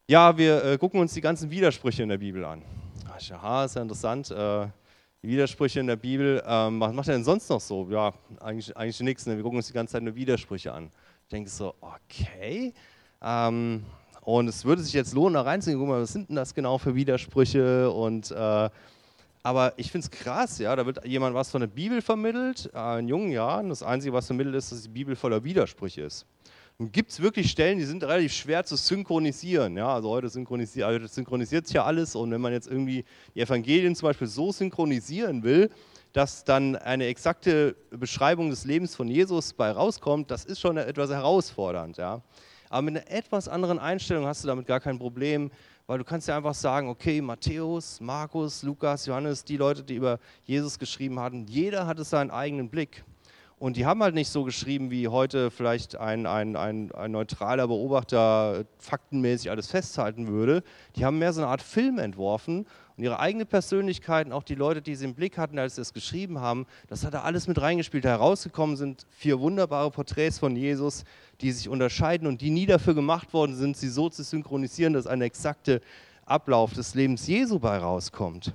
[0.06, 2.62] Ja, wir äh, gucken uns die ganzen Widersprüche in der Bibel an.
[3.06, 4.30] Ach, aha, ist ja interessant.
[4.30, 4.66] Äh,
[5.22, 7.86] die Widersprüche in der Bibel, ähm, was macht er denn sonst noch so?
[7.90, 9.36] Ja, eigentlich, eigentlich nichts, ne?
[9.36, 10.90] wir gucken uns die ganze Zeit nur Widersprüche an.
[11.22, 12.74] Ich denke so, okay.
[13.22, 13.84] Ähm,
[14.20, 16.78] und es würde sich jetzt lohnen, da reinzugehen, guck mal, was sind denn das genau
[16.78, 18.70] für Widersprüche und äh,
[19.44, 22.98] aber ich finde es krass, ja, da wird jemand was von der Bibel vermittelt, äh,
[22.98, 23.68] in jungen Jahren.
[23.68, 26.24] Das Einzige, was vermittelt ist, dass die Bibel voller Widersprüche ist.
[26.78, 29.76] Nun gibt es wirklich Stellen, die sind relativ schwer zu synchronisieren.
[29.76, 33.04] Ja, also heute synchronisiert, also synchronisiert sich ja alles und wenn man jetzt irgendwie
[33.34, 35.70] die Evangelien zum Beispiel so synchronisieren will,
[36.14, 41.10] dass dann eine exakte Beschreibung des Lebens von Jesus bei rauskommt, das ist schon etwas
[41.10, 41.98] herausfordernd.
[41.98, 42.22] Ja.
[42.70, 45.50] Aber mit einer etwas anderen Einstellung hast du damit gar kein Problem,
[45.86, 50.18] weil du kannst ja einfach sagen, okay, Matthäus, Markus, Lukas, Johannes, die Leute, die über
[50.44, 53.04] Jesus geschrieben hatten, jeder hatte seinen eigenen Blick.
[53.58, 57.68] Und die haben halt nicht so geschrieben, wie heute vielleicht ein, ein, ein, ein neutraler
[57.68, 60.62] Beobachter faktenmäßig alles festhalten würde.
[60.96, 64.80] Die haben mehr so eine Art Film entworfen und ihre eigene Persönlichkeit auch die Leute,
[64.80, 67.60] die sie im Blick hatten, als sie es geschrieben haben, das hat da alles mit
[67.60, 68.04] reingespielt.
[68.04, 71.04] Herausgekommen sind vier wunderbare Porträts von Jesus,
[71.40, 75.08] die sich unterscheiden und die nie dafür gemacht worden sind, sie so zu synchronisieren, dass
[75.08, 75.80] ein exakter
[76.24, 78.52] Ablauf des Lebens Jesu bei rauskommt.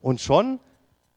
[0.00, 0.58] Und schon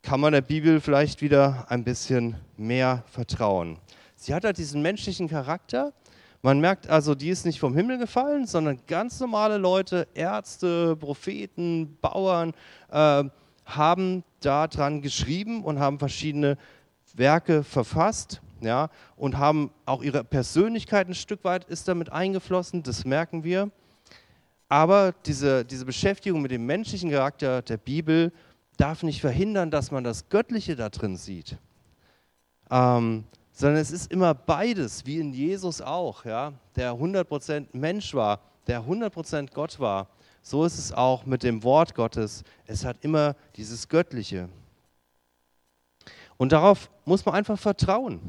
[0.04, 3.78] kann man der Bibel vielleicht wieder ein bisschen mehr vertrauen.
[4.16, 5.94] Sie hat halt diesen menschlichen Charakter.
[6.42, 11.98] Man merkt also, die ist nicht vom Himmel gefallen, sondern ganz normale Leute, Ärzte, Propheten,
[12.02, 12.54] Bauern,
[12.90, 13.24] äh,
[13.66, 16.58] haben daran geschrieben und haben verschiedene
[17.14, 23.06] Werke verfasst ja, und haben auch ihre Persönlichkeit ein Stück weit ist damit eingeflossen, das
[23.06, 23.70] merken wir.
[24.70, 28.32] Aber diese, diese Beschäftigung mit dem menschlichen Charakter der Bibel
[28.78, 31.58] darf nicht verhindern, dass man das Göttliche da drin sieht.
[32.70, 33.26] Ähm,
[33.62, 38.82] sondern es ist immer beides, wie in Jesus auch, ja, der 100% Mensch war, der
[38.82, 40.08] 100% Gott war.
[40.42, 42.44] So ist es auch mit dem Wort Gottes.
[42.66, 44.50] Es hat immer dieses Göttliche.
[46.38, 48.20] Und darauf muss man einfach vertrauen.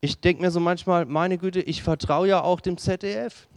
[0.00, 3.48] Ich denke mir so manchmal, meine Güte, ich vertraue ja auch dem ZDF.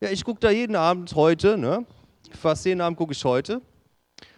[0.00, 1.84] Ja, ich gucke da jeden Abend heute, ne?
[2.30, 3.60] fast jeden Abend gucke ich heute.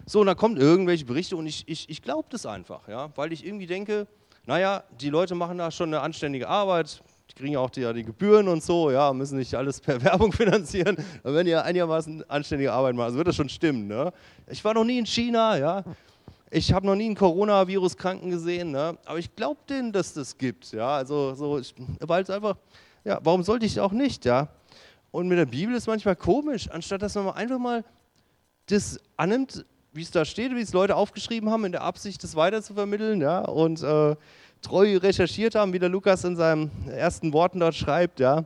[0.07, 3.15] So, und dann kommen irgendwelche Berichte und ich, ich, ich glaube das einfach, ja?
[3.17, 4.07] weil ich irgendwie denke,
[4.47, 8.05] naja, die Leute machen da schon eine anständige Arbeit, die kriegen ja auch die, die
[8.05, 10.97] Gebühren und so, ja, müssen nicht alles per Werbung finanzieren.
[11.23, 13.87] Aber wenn ihr einigermaßen anständige Arbeit macht, also wird das schon stimmen.
[13.87, 14.13] Ne?
[14.49, 15.85] Ich war noch nie in China, ja.
[16.51, 18.99] Ich habe noch nie einen Coronavirus-Kranken gesehen, ne?
[19.05, 20.73] aber ich glaube denen, dass das gibt.
[20.73, 20.97] Ja?
[20.97, 21.61] Also, so,
[22.01, 22.57] weil es einfach,
[23.05, 24.25] ja, warum sollte ich auch nicht?
[24.25, 24.49] Ja?
[25.13, 27.85] Und mit der Bibel ist manchmal komisch, anstatt dass man einfach mal
[28.67, 32.37] das annimmt, wie es da steht, wie es Leute aufgeschrieben haben, in der Absicht, das
[32.37, 33.41] weiterzuvermitteln ja?
[33.41, 34.17] und äh,
[34.63, 38.21] treu recherchiert haben, wie der Lukas in seinen ersten Worten dort schreibt.
[38.21, 38.45] Ja?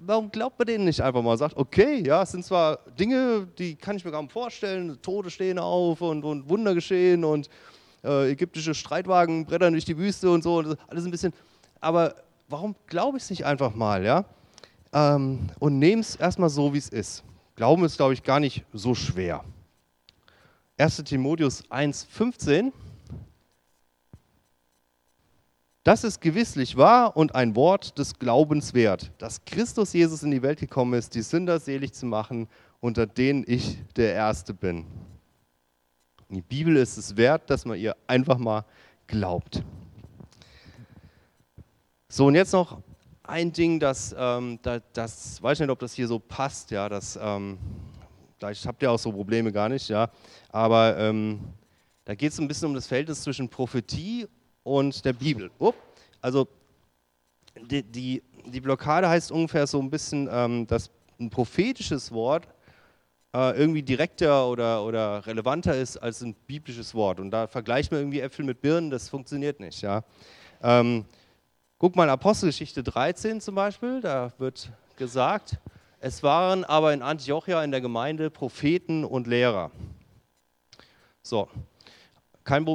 [0.00, 1.36] warum glaubt man denen nicht einfach mal?
[1.36, 5.30] Sagt, okay, ja, es sind zwar Dinge, die kann ich mir gar nicht vorstellen, Tote
[5.30, 7.48] stehen auf und, und Wunder geschehen und
[8.04, 11.32] äh, ägyptische Streitwagen brettern durch die Wüste und so, alles ein bisschen,
[11.80, 12.14] aber
[12.48, 14.24] warum glaube ich es nicht einfach mal, ja?
[14.92, 17.22] Ähm, und nehme es erstmal so, wie es ist.
[17.56, 19.44] Glauben ist, glaube ich, gar nicht so schwer.
[20.78, 22.72] 1 Timotheus 1,15
[25.88, 30.42] das ist gewisslich wahr und ein Wort des Glaubens wert, dass Christus Jesus in die
[30.42, 32.46] Welt gekommen ist, die Sünder selig zu machen,
[32.80, 34.84] unter denen ich der Erste bin.
[36.28, 38.66] Die Bibel ist es wert, dass man ihr einfach mal
[39.06, 39.64] glaubt.
[42.10, 42.82] So, und jetzt noch
[43.22, 46.90] ein Ding, das, ähm, das, das weiß ich nicht, ob das hier so passt, ja,
[46.90, 47.56] das, ähm,
[48.38, 50.10] vielleicht habt ihr auch so Probleme gar nicht, ja,
[50.50, 51.40] aber ähm,
[52.04, 54.26] da geht es ein bisschen um das Verhältnis zwischen Prophetie
[54.62, 55.50] und der Bibel.
[55.58, 55.74] Oh,
[56.20, 56.48] also
[57.60, 62.46] die, die, die, Blockade heißt ungefähr so ein bisschen, ähm, dass ein prophetisches Wort
[63.34, 67.20] äh, irgendwie direkter oder, oder relevanter ist als ein biblisches Wort.
[67.20, 69.82] Und da vergleicht man irgendwie Äpfel mit Birnen, das funktioniert nicht.
[69.82, 70.04] Ja?
[70.62, 71.04] Ähm,
[71.78, 75.58] guck mal, Apostelgeschichte 13 zum Beispiel, da wird gesagt,
[76.00, 79.70] es waren aber in Antiochia in der Gemeinde Propheten und Lehrer.
[81.22, 81.48] So,
[82.44, 82.66] kein,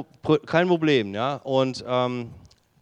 [0.46, 1.36] kein Problem, ja.
[1.36, 2.30] Und ähm,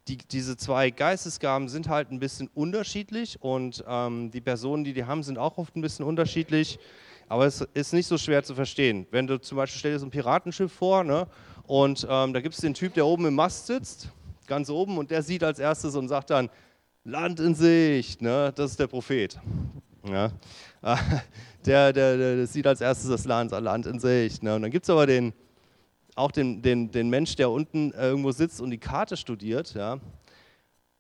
[0.08, 5.04] die, diese zwei Geistesgaben sind halt ein bisschen unterschiedlich und ähm, die Personen, die die
[5.04, 6.78] haben, sind auch oft ein bisschen unterschiedlich.
[7.28, 9.06] Aber es ist nicht so schwer zu verstehen.
[9.10, 11.26] Wenn du zum Beispiel stell dir so ein Piratenschiff vor ne,
[11.66, 14.08] und ähm, da gibt es den Typ, der oben im Mast sitzt,
[14.46, 16.50] ganz oben, und der sieht als erstes und sagt dann,
[17.04, 18.52] Land in Sicht, ne?
[18.54, 19.40] das ist der Prophet.
[20.04, 20.30] Ja?
[21.64, 24.42] Der, der, der, sieht als erstes das Land, Land in Sicht.
[24.42, 24.56] Ne?
[24.56, 25.32] Und dann gibt es aber den,
[26.16, 30.00] auch den, den, den Mensch, der unten irgendwo sitzt und die Karte studiert ja?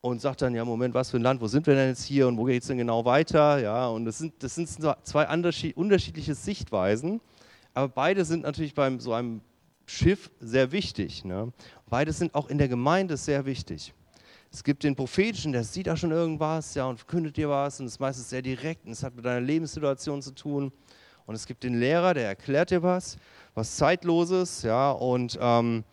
[0.02, 2.28] und sagt dann, ja Moment, was für ein Land, wo sind wir denn jetzt hier
[2.28, 3.58] und wo geht es denn genau weiter?
[3.58, 3.88] Ja?
[3.88, 4.68] Und das sind, das sind
[5.02, 5.26] zwei
[5.74, 7.20] unterschiedliche Sichtweisen,
[7.74, 9.40] aber beide sind natürlich bei so einem
[9.86, 11.24] Schiff sehr wichtig.
[11.24, 11.52] Ne?
[11.86, 13.92] Beide sind auch in der Gemeinde sehr wichtig.
[14.52, 17.86] Es gibt den prophetischen, der sieht da schon irgendwas, ja, und verkündet dir was und
[17.86, 20.70] ist meistens sehr direkt und es hat mit deiner Lebenssituation zu tun.
[21.24, 23.16] Und es gibt den Lehrer, der erklärt dir was,
[23.54, 25.84] was Zeitloses, ja, und, ähm,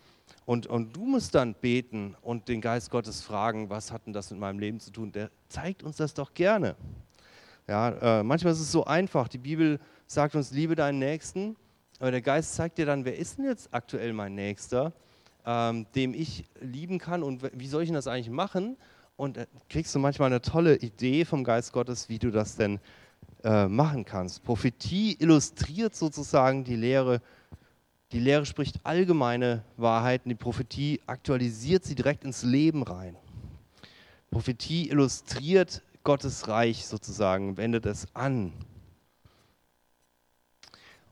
[0.45, 4.30] und, und du musst dann beten und den Geist Gottes fragen, was hat denn das
[4.30, 5.13] mit meinem Leben zu tun?
[5.13, 6.76] Der zeigt uns das doch gerne.
[7.65, 9.30] Ja, äh, manchmal ist es so einfach.
[9.30, 11.56] Die Bibel sagt uns, liebe deinen Nächsten,
[12.00, 14.91] aber der Geist zeigt dir dann, wer ist denn jetzt aktuell mein Nächster?
[15.45, 18.78] Ähm, dem ich lieben kann und wie soll ich das eigentlich machen?
[19.17, 22.80] Und äh, kriegst du manchmal eine tolle Idee vom Geist Gottes, wie du das denn
[23.43, 24.43] äh, machen kannst.
[24.43, 27.21] Prophetie illustriert sozusagen die Lehre.
[28.12, 33.15] Die Lehre spricht allgemeine Wahrheiten, die Prophetie aktualisiert sie direkt ins Leben rein.
[34.32, 38.54] Prophetie illustriert Gottes Reich sozusagen, wendet es an.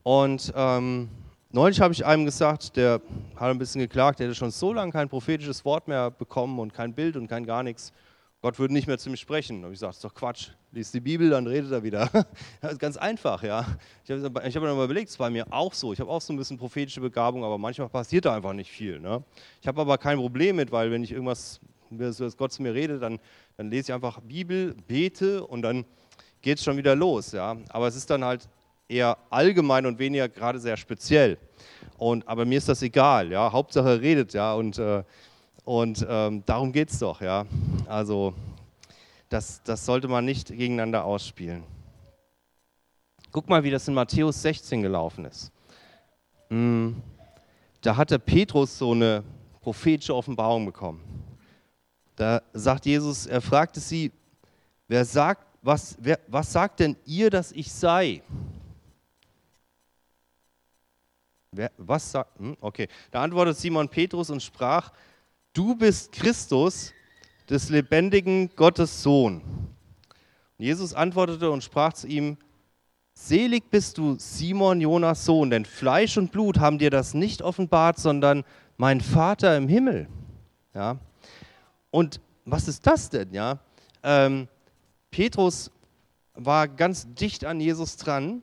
[0.02, 1.08] Und ähm,
[1.50, 3.00] Neulich habe ich einem gesagt, der
[3.36, 6.74] hat ein bisschen geklagt, der hätte schon so lange kein prophetisches Wort mehr bekommen und
[6.74, 7.90] kein Bild und kein gar nichts.
[8.42, 9.64] Gott würde nicht mehr zu mir sprechen.
[9.64, 10.50] Und ich gesagt, das ist doch Quatsch.
[10.72, 12.10] Lies die Bibel, dann redet er wieder.
[12.60, 13.64] Das ist ganz einfach, ja.
[14.04, 15.94] Ich habe hab mir mal überlegt, es ist bei mir auch so.
[15.94, 19.00] Ich habe auch so ein bisschen prophetische Begabung, aber manchmal passiert da einfach nicht viel.
[19.00, 19.24] Ne?
[19.62, 23.02] Ich habe aber kein Problem mit, weil wenn ich irgendwas, wenn Gott zu mir redet,
[23.02, 23.18] dann,
[23.56, 25.86] dann lese ich einfach Bibel, bete und dann
[26.42, 27.32] geht es schon wieder los.
[27.32, 27.56] Ja?
[27.70, 28.50] Aber es ist dann halt
[28.88, 31.38] eher allgemein und weniger gerade sehr speziell.
[31.98, 33.52] Und, aber mir ist das egal, ja.
[33.52, 34.54] Hauptsache er redet, ja.
[34.54, 35.02] Und, äh,
[35.64, 37.44] und ähm, darum geht es doch, ja.
[37.86, 38.34] Also
[39.28, 41.64] das, das sollte man nicht gegeneinander ausspielen.
[43.30, 45.52] Guck mal, wie das in Matthäus 16 gelaufen ist.
[46.48, 46.96] Hm,
[47.82, 49.22] da hatte Petrus so eine
[49.60, 51.00] prophetische Offenbarung bekommen.
[52.16, 54.10] Da sagt Jesus, er fragte sie,
[54.88, 58.22] wer sagt, was, wer, was sagt denn ihr, dass ich sei?
[61.52, 62.88] Wer, was sagt, hm, okay.
[63.10, 64.92] Da antwortet Simon Petrus und sprach,
[65.52, 66.92] du bist Christus,
[67.48, 69.40] des lebendigen Gottes Sohn.
[69.40, 72.36] Und Jesus antwortete und sprach zu ihm,
[73.14, 77.98] Selig bist du, Simon Jonas Sohn, denn Fleisch und Blut haben dir das nicht offenbart,
[77.98, 78.44] sondern
[78.76, 80.08] mein Vater im Himmel.
[80.72, 80.98] Ja?
[81.90, 83.34] Und was ist das denn?
[83.34, 83.58] Ja?
[84.04, 84.46] Ähm,
[85.10, 85.72] Petrus
[86.34, 88.42] war ganz dicht an Jesus dran,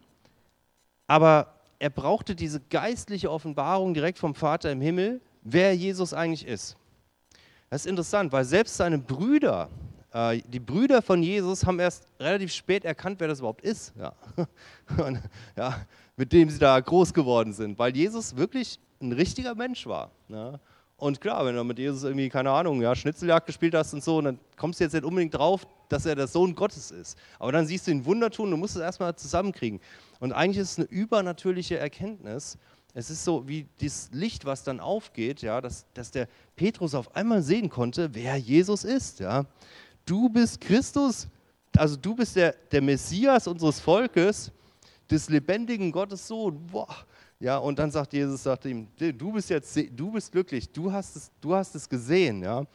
[1.07, 6.75] aber er brauchte diese geistliche Offenbarung direkt vom Vater im Himmel, wer Jesus eigentlich ist.
[7.69, 9.69] Das ist interessant, weil selbst seine Brüder,
[10.13, 13.93] äh, die Brüder von Jesus, haben erst relativ spät erkannt, wer das überhaupt ist.
[13.97, 14.13] Ja.
[15.03, 15.19] Und,
[15.57, 15.85] ja,
[16.15, 20.11] mit dem sie da groß geworden sind, weil Jesus wirklich ein richtiger Mensch war.
[20.29, 20.59] Ja.
[20.97, 24.21] Und klar, wenn du mit Jesus irgendwie, keine Ahnung, ja, Schnitzeljagd gespielt hast und so,
[24.21, 27.17] dann kommst du jetzt nicht unbedingt drauf, dass er der Sohn Gottes ist.
[27.37, 29.81] Aber dann siehst du ihn Wunder tun, du musst es erstmal zusammenkriegen.
[30.19, 32.57] Und eigentlich ist es eine übernatürliche Erkenntnis.
[32.93, 37.13] Es ist so wie das Licht, was dann aufgeht, ja, dass, dass der Petrus auf
[37.13, 39.19] einmal sehen konnte, wer Jesus ist.
[39.19, 39.45] Ja.
[40.05, 41.27] Du bist Christus,
[41.75, 44.49] also du bist der, der Messias unseres Volkes,
[45.11, 46.65] des lebendigen Gottes Sohn.
[46.67, 47.05] Boah.
[47.39, 51.15] Ja, und dann sagt Jesus, sagt ihm, du bist jetzt, du bist glücklich, du hast
[51.15, 52.41] es, du hast es gesehen.
[52.43, 52.65] Ja.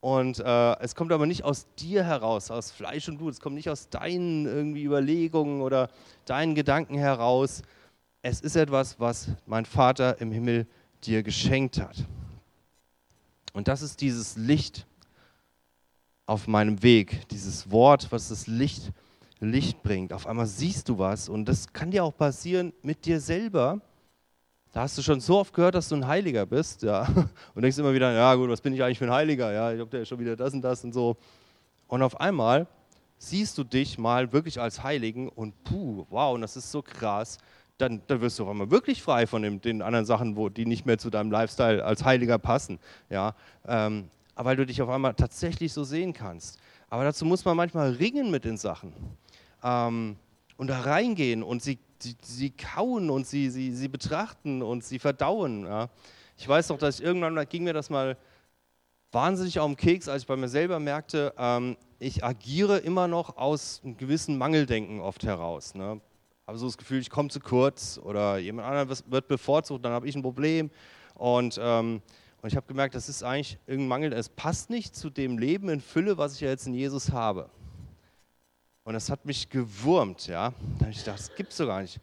[0.00, 3.34] Und äh, es kommt aber nicht aus dir heraus, aus Fleisch und Blut.
[3.34, 5.90] Es kommt nicht aus deinen irgendwie Überlegungen oder
[6.24, 7.62] deinen Gedanken heraus.
[8.22, 10.66] Es ist etwas, was mein Vater im Himmel
[11.04, 12.04] dir geschenkt hat.
[13.52, 14.86] Und das ist dieses Licht
[16.26, 18.90] auf meinem Weg, dieses Wort, was das Licht,
[19.44, 20.12] Licht bringt.
[20.12, 23.80] Auf einmal siehst du was und das kann dir auch passieren mit dir selber
[24.72, 27.06] da hast du schon so oft gehört, dass du ein Heiliger bist, ja.
[27.54, 29.52] Und denkst immer wieder, ja gut, was bin ich eigentlich für ein Heiliger?
[29.52, 31.16] Ja, ich habe ja schon wieder das und das und so.
[31.88, 32.66] Und auf einmal
[33.18, 37.36] siehst du dich mal wirklich als Heiligen und puh, wow, und das ist so krass.
[37.76, 40.64] Dann, dann wirst du auf einmal wirklich frei von dem, den anderen Sachen, wo, die
[40.64, 42.78] nicht mehr zu deinem Lifestyle als Heiliger passen.
[43.10, 43.34] Ja,
[43.66, 46.58] ähm, weil du dich auf einmal tatsächlich so sehen kannst.
[46.88, 48.94] Aber dazu muss man manchmal ringen mit den Sachen.
[49.62, 50.16] Ähm,
[50.56, 54.98] und da reingehen und sie sie, sie kauen und sie, sie, sie betrachten und sie
[54.98, 55.64] verdauen.
[55.64, 55.88] Ja.
[56.36, 58.16] Ich weiß noch, dass ich irgendwann da ging mir das mal
[59.12, 63.36] wahnsinnig auf den Keks, als ich bei mir selber merkte, ähm, ich agiere immer noch
[63.36, 65.74] aus einem gewissen Mangeldenken oft heraus.
[65.74, 66.00] Ne?
[66.46, 70.08] Habe so das Gefühl, ich komme zu kurz oder jemand anderes wird bevorzugt, dann habe
[70.08, 70.70] ich ein Problem.
[71.14, 72.02] Und, ähm,
[72.40, 75.68] Und ich habe gemerkt, das ist eigentlich irgendein Mangel, es passt nicht zu dem Leben
[75.68, 77.48] in Fülle, was ich ja jetzt in Jesus habe.
[78.84, 80.50] Und das hat mich gewurmt, ja.
[80.78, 82.00] Da habe ich gedacht, das gibt es doch gar nicht.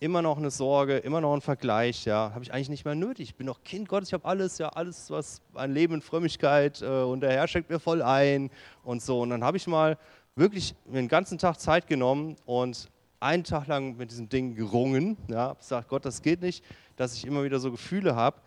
[0.00, 2.32] Immer noch eine Sorge, immer noch ein Vergleich, ja.
[2.34, 3.30] Habe ich eigentlich nicht mehr nötig.
[3.30, 6.82] Ich bin doch Kind Gottes, ich habe alles, ja, alles, was ein Leben in Frömmigkeit
[6.82, 8.50] äh, und der Herr schenkt mir voll ein
[8.82, 9.20] und so.
[9.20, 9.98] Und dann habe ich mal
[10.34, 12.88] wirklich mir einen ganzen Tag Zeit genommen und
[13.20, 15.16] einen Tag lang mit diesem Ding gerungen.
[15.28, 16.64] Ja, gesagt, Gott, das geht nicht,
[16.96, 18.40] dass ich immer wieder so Gefühle habe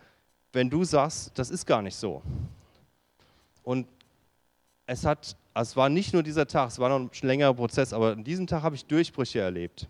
[0.55, 2.23] wenn du sagst, das ist gar nicht so.
[3.61, 3.87] Und
[4.85, 7.93] es hat, also es war nicht nur dieser Tag, es war noch ein längerer Prozess,
[7.93, 9.87] aber an diesem Tag habe ich Durchbrüche erlebt.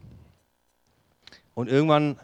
[1.54, 2.17] Und irgendwann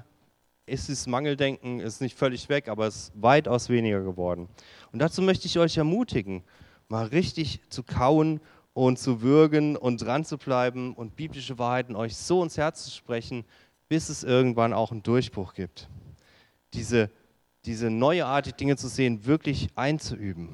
[0.66, 4.48] ist das Mangeldenken ist nicht völlig weg, aber es ist weitaus weniger geworden.
[4.94, 6.44] Und dazu möchte ich euch ermutigen,
[6.88, 8.40] mal richtig zu kauen
[8.74, 12.92] und zu würgen und dran zu bleiben und biblische Wahrheiten euch so ins Herz zu
[12.92, 13.44] sprechen,
[13.90, 15.90] bis es irgendwann auch einen Durchbruch gibt.
[16.74, 17.10] Diese
[17.66, 20.50] diese neue Art, die Dinge zu sehen, wirklich einzuüben.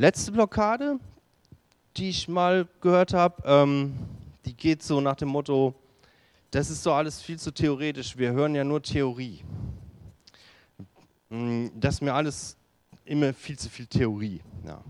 [0.00, 0.98] Letzte Blockade,
[1.98, 3.92] die ich mal gehört habe, ähm,
[4.46, 5.74] die geht so nach dem Motto,
[6.50, 9.44] das ist so alles viel zu theoretisch, wir hören ja nur Theorie.
[11.28, 12.56] Mm, das ist mir alles
[13.04, 14.40] immer viel zu viel Theorie.
[14.64, 14.82] Ja.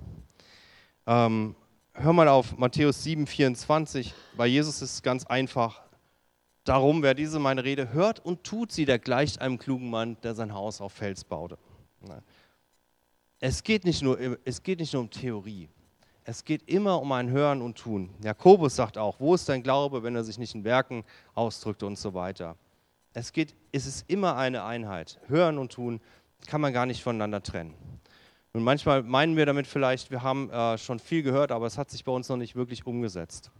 [1.08, 1.56] Ähm,
[1.92, 4.14] hör mal auf Matthäus 7, 24.
[4.36, 5.82] Bei Jesus ist es ganz einfach.
[6.62, 10.36] Darum, wer diese meine Rede hört und tut sie, der gleicht einem klugen Mann, der
[10.36, 11.58] sein Haus auf Fels baute.
[13.42, 15.68] Es geht nicht nur, es geht nicht nur um Theorie.
[16.24, 18.10] Es geht immer um ein Hören und Tun.
[18.22, 21.98] Jakobus sagt auch, wo ist dein Glaube, wenn er sich nicht in Werken ausdrückt und
[21.98, 22.56] so weiter.
[23.14, 25.18] Es, geht, es ist immer eine Einheit.
[25.26, 26.00] Hören und Tun
[26.46, 27.74] kann man gar nicht voneinander trennen.
[28.52, 31.90] Und manchmal meinen wir damit vielleicht, wir haben äh, schon viel gehört, aber es hat
[31.90, 33.50] sich bei uns noch nicht wirklich umgesetzt.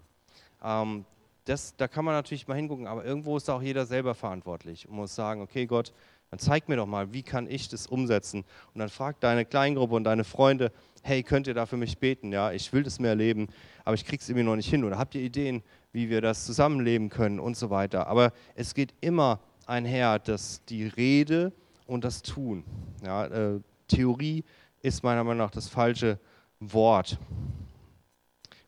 [0.63, 1.07] Ähm,
[1.47, 4.97] das, da kann man natürlich mal hingucken, aber irgendwo ist auch jeder selber verantwortlich und
[4.97, 5.93] muss sagen, okay Gott,
[6.31, 8.45] dann zeig mir doch mal, wie kann ich das umsetzen?
[8.73, 12.33] Und dann frag deine Kleingruppe und deine Freunde, hey, könnt ihr da für mich beten?
[12.33, 13.49] Ja, ich will das mehr erleben,
[13.85, 14.85] aber ich krieg's irgendwie noch nicht hin.
[14.85, 15.63] Oder habt ihr Ideen,
[15.93, 18.07] wie wir das zusammenleben können und so weiter?
[18.07, 21.53] Aber es geht immer einher, dass die Rede
[21.87, 22.65] und das Tun.
[23.05, 24.45] Ja, äh, Theorie
[24.83, 26.19] ist meiner Meinung nach das falsche
[26.61, 27.19] Wort.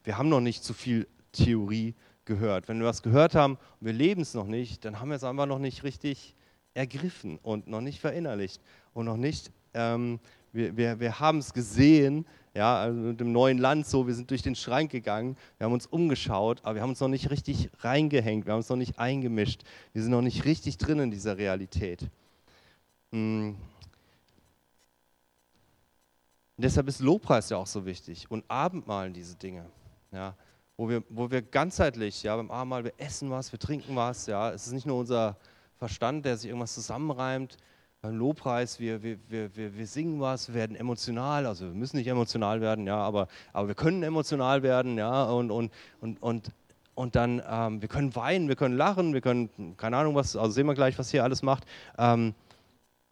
[0.05, 1.95] Wir haben noch nicht zu viel Theorie,
[2.25, 2.69] gehört.
[2.69, 5.25] Wenn wir was gehört haben und wir leben es noch nicht, dann haben wir es
[5.25, 6.35] einfach noch nicht richtig
[6.75, 8.61] ergriffen und noch nicht verinnerlicht
[8.95, 10.21] und noch nicht, ähm,
[10.53, 14.31] wir, wir, wir haben es gesehen, ja, also mit dem neuen Land so, wir sind
[14.31, 17.71] durch den Schrank gegangen, wir haben uns umgeschaut, aber wir haben uns noch nicht richtig
[17.81, 21.39] reingehängt, wir haben uns noch nicht eingemischt, wir sind noch nicht richtig drin in dieser
[21.39, 22.09] Realität.
[23.11, 23.57] Mhm.
[26.57, 29.67] deshalb ist Lobpreis ja auch so wichtig und Abendmahlen diese Dinge.
[30.13, 30.35] Ja
[30.77, 34.51] wo wir, wo wir ganzheitlich, ja, beim Abendmahl, wir essen was, wir trinken was, ja,
[34.51, 35.37] es ist nicht nur unser
[35.83, 37.57] Verstand, der sich irgendwas zusammenreimt,
[38.03, 41.97] beim Lobpreis, wir, wir, wir, wir, wir singen was, wir werden emotional, also wir müssen
[41.97, 46.53] nicht emotional werden, ja, aber, aber wir können emotional werden, ja, und, und, und, und,
[46.95, 50.53] und dann, ähm, wir können weinen, wir können lachen, wir können, keine Ahnung was, also
[50.53, 51.65] sehen wir gleich, was hier alles macht,
[51.99, 52.33] ähm,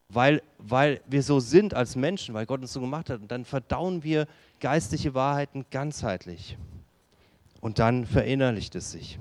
[0.09, 3.45] weil, weil wir so sind als Menschen, weil Gott uns so gemacht hat, und dann
[3.45, 4.29] verdauen wir
[4.61, 6.57] geistliche Wahrheiten ganzheitlich
[7.61, 9.19] und dann verinnerlicht es sich.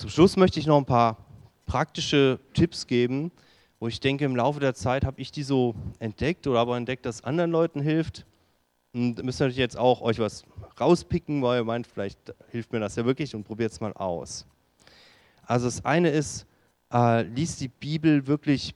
[0.00, 1.18] Zum Schluss möchte ich noch ein paar
[1.66, 3.30] praktische Tipps geben,
[3.78, 7.04] wo ich denke, im Laufe der Zeit habe ich die so entdeckt oder aber entdeckt,
[7.04, 8.24] dass anderen Leuten hilft.
[8.94, 10.44] Und müsst ihr natürlich jetzt auch euch was
[10.80, 14.46] rauspicken, weil ihr meint, vielleicht hilft mir das ja wirklich und probiert es mal aus.
[15.42, 16.46] Also das eine ist,
[16.90, 18.74] äh, lies die Bibel wirklich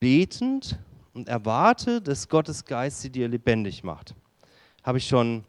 [0.00, 0.78] betend
[1.12, 4.14] und erwarte, dass Gottes Geist sie dir lebendig macht.
[4.82, 5.44] Habe ich schon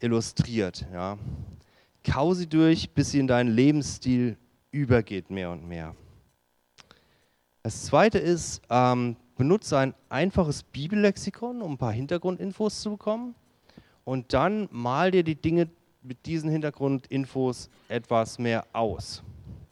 [0.00, 0.86] illustriert.
[0.90, 1.18] Ja.
[2.02, 4.38] Kau sie durch, bis sie in deinen Lebensstil
[4.74, 5.94] übergeht, mehr und mehr.
[7.62, 13.34] Das zweite ist, ähm, benutze ein einfaches Bibellexikon, um ein paar Hintergrundinfos zu bekommen.
[14.04, 15.70] Und dann mal dir die Dinge
[16.02, 19.22] mit diesen Hintergrundinfos etwas mehr aus.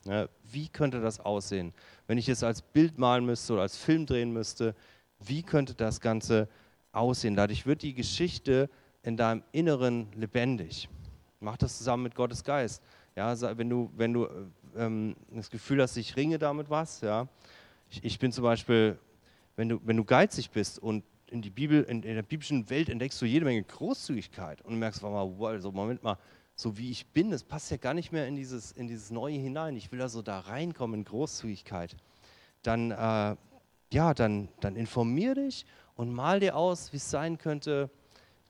[0.05, 1.75] Ja, wie könnte das aussehen?
[2.07, 4.75] Wenn ich es als Bild malen müsste oder als Film drehen müsste,
[5.19, 6.49] wie könnte das Ganze
[6.93, 7.37] aussehen?
[7.37, 8.71] Dadurch wird die Geschichte
[9.03, 10.89] in deinem Inneren lebendig.
[11.41, 12.83] Mach das zusammen mit Gottes Geist.
[13.17, 14.29] Ja, wenn du, wenn du
[14.77, 17.29] ähm, das Gefühl hast, ich ringe damit was, ja.
[17.91, 18.99] Ich, ich, bin zum Beispiel,
[19.57, 22.89] wenn du, wenn du geizig bist und in, die Bibel, in, in der biblischen Welt
[22.89, 26.19] entdeckst du jede Menge Großzügigkeit und merkst, wow, also Moment mal,
[26.55, 29.39] so wie ich bin, das passt ja gar nicht mehr in dieses, in dieses Neue
[29.39, 29.77] hinein.
[29.77, 31.97] Ich will also da reinkommen in Großzügigkeit.
[32.63, 33.37] Dann, äh,
[33.93, 35.67] ja, dann, dann informier dich
[35.97, 37.91] und mal dir aus, wie es sein könnte,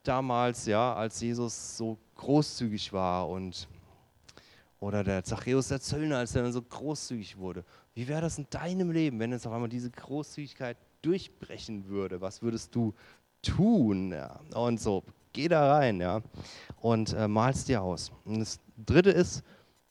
[0.03, 3.69] damals, ja, als Jesus so großzügig war und,
[4.83, 7.65] Oder der Zachäus der Zöllner, als er dann so großzügig wurde.
[7.95, 12.21] Wie wäre das in deinem Leben, wenn jetzt auf einmal diese Großzügigkeit durchbrechen würde?
[12.21, 12.93] Was würdest du
[13.43, 14.11] tun?
[14.11, 14.41] Ja?
[14.57, 16.21] Und so, geh da rein ja?
[16.81, 18.11] und äh, malst dir aus.
[18.25, 19.45] Und das Dritte ist,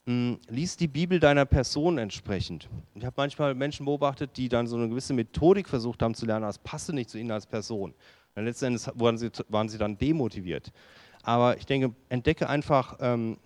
[0.07, 2.67] mh, hm, lies die Bibel deiner Person entsprechend.
[2.93, 6.43] Ich habe manchmal Menschen beobachtet, die dann so eine gewisse Methodik versucht haben zu lernen,
[6.43, 7.93] das passte nicht zu ihnen als Person.
[8.35, 10.73] Und letzten Endes waren sie, waren sie dann demotiviert.
[11.23, 13.37] Aber ich denke, entdecke einfach, ähm,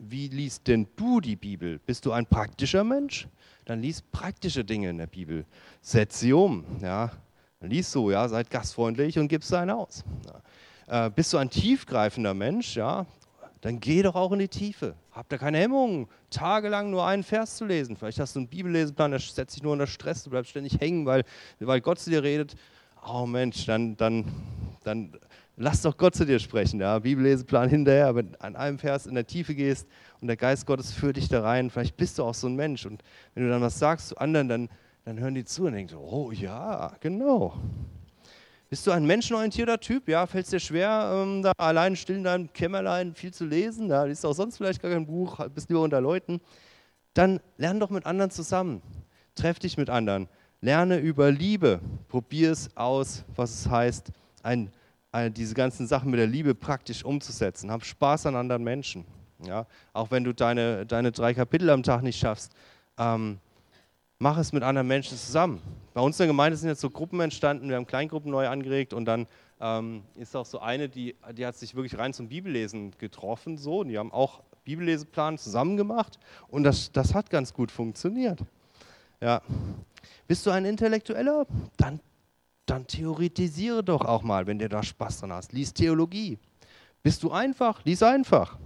[0.00, 1.78] wie liest denn du die Bibel?
[1.78, 3.28] Bist du ein praktischer Mensch?
[3.66, 5.44] Dann lies praktische Dinge in der Bibel.
[5.82, 6.64] Setz sie um.
[6.80, 7.10] Ja?
[7.60, 10.02] Lies so, ja, seid gastfreundlich und gib es einen aus.
[10.88, 11.06] Ja.
[11.06, 12.76] Äh, bist du ein tiefgreifender Mensch?
[12.76, 13.06] Ja?
[13.60, 14.94] Dann geh doch auch in die Tiefe.
[15.12, 17.96] Hab da keine Hemmungen, tagelang nur einen Vers zu lesen.
[17.96, 21.04] Vielleicht hast du einen Bibelleseplan, der setzt dich nur unter Stress, du bleibst ständig hängen,
[21.04, 21.24] weil,
[21.58, 22.56] weil Gott zu dir redet.
[23.06, 24.24] Oh Mensch, dann, dann,
[24.82, 25.12] dann
[25.60, 26.80] lass doch Gott zu dir sprechen.
[26.80, 26.98] Ja?
[26.98, 29.86] Bibelleseplan hinterher, wenn du an einem Vers in der Tiefe gehst
[30.20, 31.70] und der Geist Gottes führt dich da rein.
[31.70, 32.86] Vielleicht bist du auch so ein Mensch.
[32.86, 33.02] Und
[33.34, 34.68] wenn du dann was sagst zu anderen, dann,
[35.04, 37.54] dann hören die zu und denken, oh ja, genau.
[38.70, 40.08] Bist du ein menschenorientierter Typ?
[40.08, 43.88] Ja, fällt es dir schwer, ähm, da allein still in deinem Kämmerlein viel zu lesen?
[43.88, 46.40] Da ja, liest auch sonst vielleicht gar kein Buch, bist lieber unter Leuten.
[47.12, 48.80] Dann lern doch mit anderen zusammen.
[49.34, 50.28] Treff dich mit anderen.
[50.62, 51.80] Lerne über Liebe.
[52.08, 54.70] Probier es aus, was es heißt, ein,
[55.30, 57.70] diese ganzen Sachen mit der Liebe praktisch umzusetzen.
[57.70, 59.04] Hab Spaß an anderen Menschen.
[59.44, 59.66] Ja?
[59.92, 62.52] Auch wenn du deine, deine drei Kapitel am Tag nicht schaffst.
[62.98, 63.38] Ähm,
[64.18, 65.60] mach es mit anderen Menschen zusammen.
[65.94, 68.92] Bei uns in der Gemeinde sind jetzt so Gruppen entstanden, wir haben Kleingruppen neu angeregt
[68.92, 69.26] und dann
[69.60, 73.82] ähm, ist auch so eine, die, die hat sich wirklich rein zum Bibellesen getroffen, so,
[73.82, 78.40] die haben auch Bibelleseplan zusammen gemacht und das, das hat ganz gut funktioniert.
[79.20, 79.42] Ja.
[80.28, 81.46] Bist du ein Intellektueller?
[81.76, 82.00] Dann,
[82.66, 85.52] dann theoretisiere doch auch mal, wenn du da Spaß dran hast.
[85.52, 86.38] Lies Theologie.
[87.02, 87.84] Bist du einfach?
[87.84, 88.58] Lies einfach.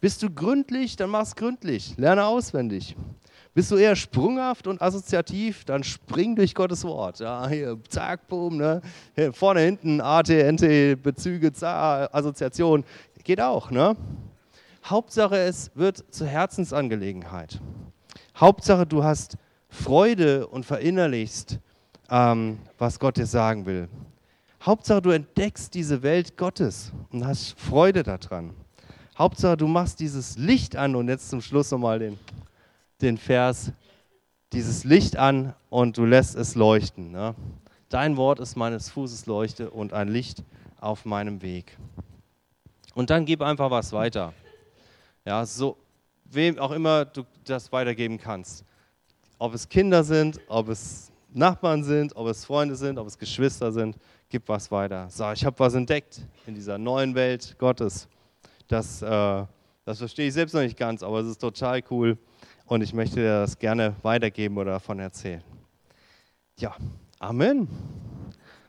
[0.00, 0.96] Bist du gründlich?
[0.96, 1.96] Dann mach's gründlich.
[1.96, 2.96] Lerne auswendig.
[3.56, 7.20] Bist du eher sprunghaft und assoziativ, dann spring durch Gottes Wort.
[7.20, 8.82] Ja, hier, zack, boom, ne?
[9.14, 12.84] Hier, vorne, hinten, AT, NT, Bezüge, zack, Assoziation.
[13.24, 13.96] Geht auch, ne?
[14.84, 17.58] Hauptsache, es wird zur Herzensangelegenheit.
[18.36, 19.38] Hauptsache, du hast
[19.70, 21.58] Freude und verinnerlichst,
[22.10, 23.88] ähm, was Gott dir sagen will.
[24.62, 28.54] Hauptsache, du entdeckst diese Welt Gottes und hast Freude daran.
[29.16, 32.18] Hauptsache, du machst dieses Licht an und jetzt zum Schluss nochmal den
[33.00, 33.72] den Vers,
[34.52, 37.10] dieses Licht an und du lässt es leuchten.
[37.10, 37.34] Ne?
[37.88, 40.42] Dein Wort ist meines Fußes Leuchte und ein Licht
[40.80, 41.76] auf meinem Weg.
[42.94, 44.32] Und dann gib einfach was weiter.
[45.24, 45.76] Ja, so,
[46.24, 48.64] wem auch immer du das weitergeben kannst.
[49.38, 53.70] Ob es Kinder sind, ob es Nachbarn sind, ob es Freunde sind, ob es Geschwister
[53.70, 53.96] sind,
[54.28, 55.06] gib was weiter.
[55.10, 58.08] Sag, ich habe was entdeckt in dieser neuen Welt Gottes.
[58.68, 59.44] Das, äh,
[59.84, 62.18] das verstehe ich selbst noch nicht ganz, aber es ist total cool
[62.64, 65.42] und ich möchte dir das gerne weitergeben oder davon erzählen.
[66.58, 66.74] Ja,
[67.18, 67.68] Amen.